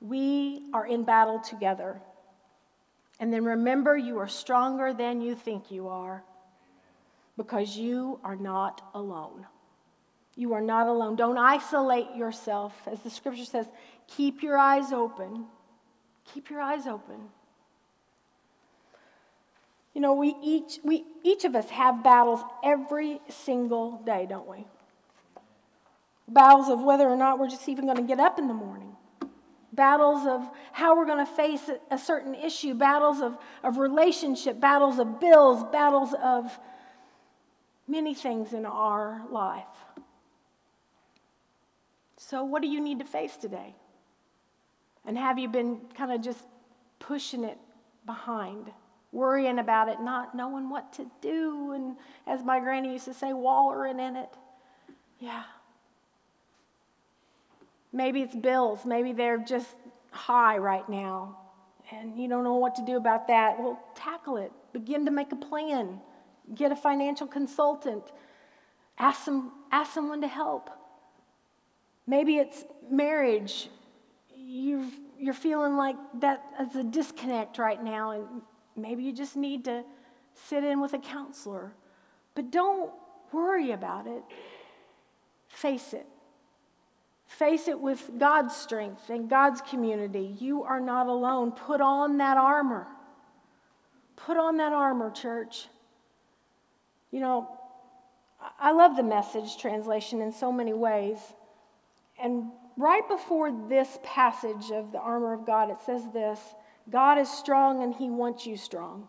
We 0.00 0.62
are 0.72 0.86
in 0.86 1.04
battle 1.04 1.40
together. 1.40 2.00
And 3.20 3.32
then 3.32 3.44
remember, 3.44 3.96
you 3.96 4.18
are 4.18 4.28
stronger 4.28 4.92
than 4.92 5.20
you 5.20 5.34
think 5.34 5.70
you 5.70 5.88
are 5.88 6.22
because 7.36 7.76
you 7.76 8.20
are 8.22 8.36
not 8.36 8.82
alone. 8.94 9.46
You 10.36 10.52
are 10.52 10.60
not 10.60 10.86
alone. 10.86 11.16
Don't 11.16 11.38
isolate 11.38 12.14
yourself. 12.14 12.72
As 12.86 13.00
the 13.00 13.10
scripture 13.10 13.44
says, 13.44 13.66
keep 14.06 14.42
your 14.42 14.56
eyes 14.56 14.92
open. 14.92 15.46
Keep 16.32 16.50
your 16.50 16.60
eyes 16.60 16.86
open. 16.86 17.16
You 19.94 20.00
know, 20.00 20.14
we 20.14 20.36
each, 20.40 20.78
we, 20.84 21.04
each 21.24 21.44
of 21.44 21.56
us 21.56 21.70
have 21.70 22.04
battles 22.04 22.40
every 22.62 23.20
single 23.28 24.00
day, 24.06 24.26
don't 24.28 24.48
we? 24.48 24.64
Battles 26.28 26.68
of 26.68 26.82
whether 26.82 27.08
or 27.08 27.16
not 27.16 27.40
we're 27.40 27.48
just 27.48 27.68
even 27.68 27.86
going 27.86 27.96
to 27.96 28.02
get 28.04 28.20
up 28.20 28.38
in 28.38 28.46
the 28.46 28.54
morning 28.54 28.87
battles 29.78 30.26
of 30.26 30.42
how 30.72 30.96
we're 30.96 31.06
going 31.06 31.24
to 31.24 31.32
face 31.32 31.70
a 31.92 31.96
certain 31.96 32.34
issue, 32.34 32.74
battles 32.74 33.20
of, 33.20 33.38
of 33.62 33.78
relationship, 33.78 34.60
battles 34.60 34.98
of 34.98 35.20
bills, 35.20 35.62
battles 35.70 36.14
of 36.20 36.58
many 37.86 38.12
things 38.12 38.52
in 38.52 38.66
our 38.66 39.22
life. 39.30 39.64
So, 42.16 42.42
what 42.42 42.60
do 42.60 42.68
you 42.68 42.80
need 42.80 42.98
to 42.98 43.04
face 43.04 43.36
today? 43.36 43.76
And 45.06 45.16
have 45.16 45.38
you 45.38 45.48
been 45.48 45.80
kind 45.94 46.10
of 46.10 46.22
just 46.22 46.44
pushing 46.98 47.44
it 47.44 47.56
behind, 48.04 48.72
worrying 49.12 49.60
about 49.60 49.88
it, 49.88 50.00
not 50.00 50.34
knowing 50.34 50.68
what 50.68 50.92
to 50.94 51.08
do, 51.20 51.72
and 51.72 51.96
as 52.26 52.42
my 52.42 52.58
granny 52.58 52.94
used 52.94 53.04
to 53.04 53.14
say, 53.14 53.32
wallowing 53.32 54.00
in 54.00 54.16
it? 54.16 54.30
Yeah. 55.20 55.44
Maybe 57.92 58.22
it's 58.22 58.34
bills. 58.34 58.84
Maybe 58.84 59.12
they're 59.12 59.38
just 59.38 59.76
high 60.10 60.58
right 60.58 60.88
now 60.88 61.38
and 61.90 62.18
you 62.18 62.28
don't 62.28 62.44
know 62.44 62.56
what 62.56 62.74
to 62.76 62.84
do 62.84 62.96
about 62.96 63.28
that. 63.28 63.58
Well, 63.58 63.80
tackle 63.94 64.36
it. 64.36 64.52
Begin 64.72 65.04
to 65.06 65.10
make 65.10 65.32
a 65.32 65.36
plan. 65.36 66.00
Get 66.54 66.72
a 66.72 66.76
financial 66.76 67.26
consultant. 67.26 68.04
Ask, 68.98 69.24
some, 69.24 69.52
ask 69.72 69.92
someone 69.92 70.20
to 70.20 70.28
help. 70.28 70.70
Maybe 72.06 72.36
it's 72.36 72.64
marriage. 72.90 73.68
you 74.34 74.90
you're 75.20 75.34
feeling 75.34 75.76
like 75.76 75.96
that 76.20 76.44
is 76.60 76.76
a 76.76 76.84
disconnect 76.84 77.58
right 77.58 77.82
now, 77.82 78.12
and 78.12 78.24
maybe 78.76 79.02
you 79.02 79.12
just 79.12 79.36
need 79.36 79.64
to 79.64 79.82
sit 80.32 80.62
in 80.62 80.80
with 80.80 80.92
a 80.94 80.98
counselor. 80.98 81.72
But 82.36 82.52
don't 82.52 82.92
worry 83.32 83.72
about 83.72 84.06
it. 84.06 84.22
Face 85.48 85.92
it. 85.92 86.06
Face 87.28 87.68
it 87.68 87.78
with 87.78 88.10
God's 88.18 88.56
strength 88.56 89.10
and 89.10 89.28
God's 89.28 89.60
community. 89.60 90.34
You 90.40 90.62
are 90.64 90.80
not 90.80 91.06
alone. 91.06 91.52
Put 91.52 91.80
on 91.80 92.16
that 92.18 92.38
armor. 92.38 92.86
Put 94.16 94.38
on 94.38 94.56
that 94.56 94.72
armor, 94.72 95.10
church. 95.10 95.68
You 97.10 97.20
know, 97.20 97.48
I 98.58 98.72
love 98.72 98.96
the 98.96 99.02
message 99.02 99.58
translation 99.58 100.22
in 100.22 100.32
so 100.32 100.50
many 100.50 100.72
ways. 100.72 101.18
And 102.20 102.50
right 102.78 103.06
before 103.06 103.52
this 103.68 103.98
passage 104.02 104.70
of 104.72 104.90
the 104.90 104.98
armor 104.98 105.34
of 105.34 105.46
God, 105.46 105.70
it 105.70 105.78
says 105.84 106.02
this 106.12 106.40
God 106.90 107.18
is 107.18 107.30
strong 107.30 107.82
and 107.82 107.94
he 107.94 108.08
wants 108.08 108.46
you 108.46 108.56
strong. 108.56 109.06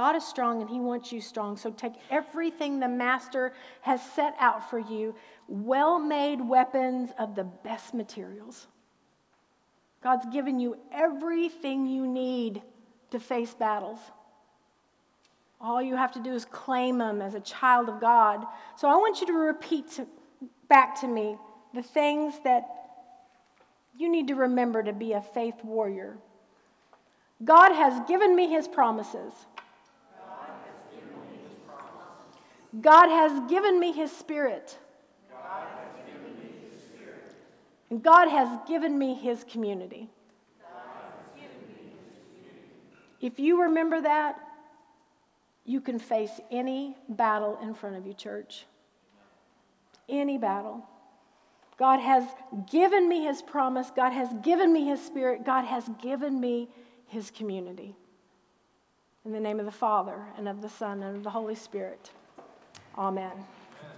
God 0.00 0.16
is 0.16 0.24
strong 0.24 0.62
and 0.62 0.70
He 0.70 0.80
wants 0.80 1.12
you 1.12 1.20
strong. 1.20 1.58
So 1.58 1.70
take 1.72 1.92
everything 2.10 2.80
the 2.80 2.88
Master 2.88 3.52
has 3.82 4.00
set 4.12 4.34
out 4.38 4.70
for 4.70 4.78
you 4.78 5.14
well 5.46 5.98
made 5.98 6.40
weapons 6.40 7.10
of 7.18 7.34
the 7.34 7.44
best 7.44 7.92
materials. 7.92 8.66
God's 10.02 10.24
given 10.32 10.58
you 10.58 10.78
everything 10.90 11.86
you 11.86 12.06
need 12.06 12.62
to 13.10 13.20
face 13.20 13.52
battles. 13.52 13.98
All 15.60 15.82
you 15.82 15.96
have 15.96 16.12
to 16.12 16.20
do 16.22 16.32
is 16.32 16.46
claim 16.46 16.96
them 16.96 17.20
as 17.20 17.34
a 17.34 17.40
child 17.40 17.90
of 17.90 18.00
God. 18.00 18.46
So 18.78 18.88
I 18.88 18.94
want 18.94 19.20
you 19.20 19.26
to 19.26 19.34
repeat 19.34 19.90
to, 19.96 20.06
back 20.66 20.98
to 21.02 21.08
me 21.08 21.36
the 21.74 21.82
things 21.82 22.36
that 22.44 22.66
you 23.98 24.08
need 24.08 24.28
to 24.28 24.34
remember 24.34 24.82
to 24.82 24.94
be 24.94 25.12
a 25.12 25.20
faith 25.20 25.62
warrior. 25.62 26.16
God 27.44 27.74
has 27.74 28.08
given 28.08 28.34
me 28.34 28.48
his 28.48 28.66
promises. 28.66 29.34
God 32.78 33.08
has 33.08 33.50
given 33.50 33.80
me 33.80 33.92
his 33.92 34.12
spirit. 34.12 34.78
God 35.30 35.66
has 35.76 36.06
given 36.06 36.36
me 36.38 36.50
his 36.70 36.82
spirit. 36.82 37.34
And 37.90 38.02
God 38.02 38.28
has 38.28 38.58
given 38.68 38.96
me 38.96 39.14
his 39.14 39.44
community. 39.44 40.08
me 41.34 41.42
his 41.42 42.36
community. 42.36 42.66
If 43.20 43.40
you 43.40 43.62
remember 43.62 44.00
that, 44.02 44.38
you 45.64 45.80
can 45.80 45.98
face 45.98 46.40
any 46.50 46.96
battle 47.08 47.58
in 47.62 47.74
front 47.74 47.96
of 47.96 48.06
you, 48.06 48.14
church. 48.14 48.66
any 50.08 50.38
battle. 50.38 50.84
God 51.78 52.00
has 52.00 52.24
given 52.70 53.08
me 53.08 53.24
his 53.24 53.40
promise. 53.42 53.90
God 53.94 54.12
has 54.12 54.28
given 54.42 54.72
me 54.72 54.84
his 54.84 55.04
spirit. 55.04 55.44
God 55.44 55.64
has 55.64 55.88
given 56.02 56.40
me 56.40 56.68
his 57.06 57.30
community. 57.30 57.96
In 59.24 59.32
the 59.32 59.40
name 59.40 59.58
of 59.58 59.66
the 59.66 59.72
Father, 59.72 60.26
and 60.36 60.48
of 60.48 60.62
the 60.62 60.68
Son, 60.68 61.02
and 61.02 61.16
of 61.16 61.22
the 61.22 61.30
Holy 61.30 61.54
Spirit. 61.54 62.10
Amen. 63.00 63.46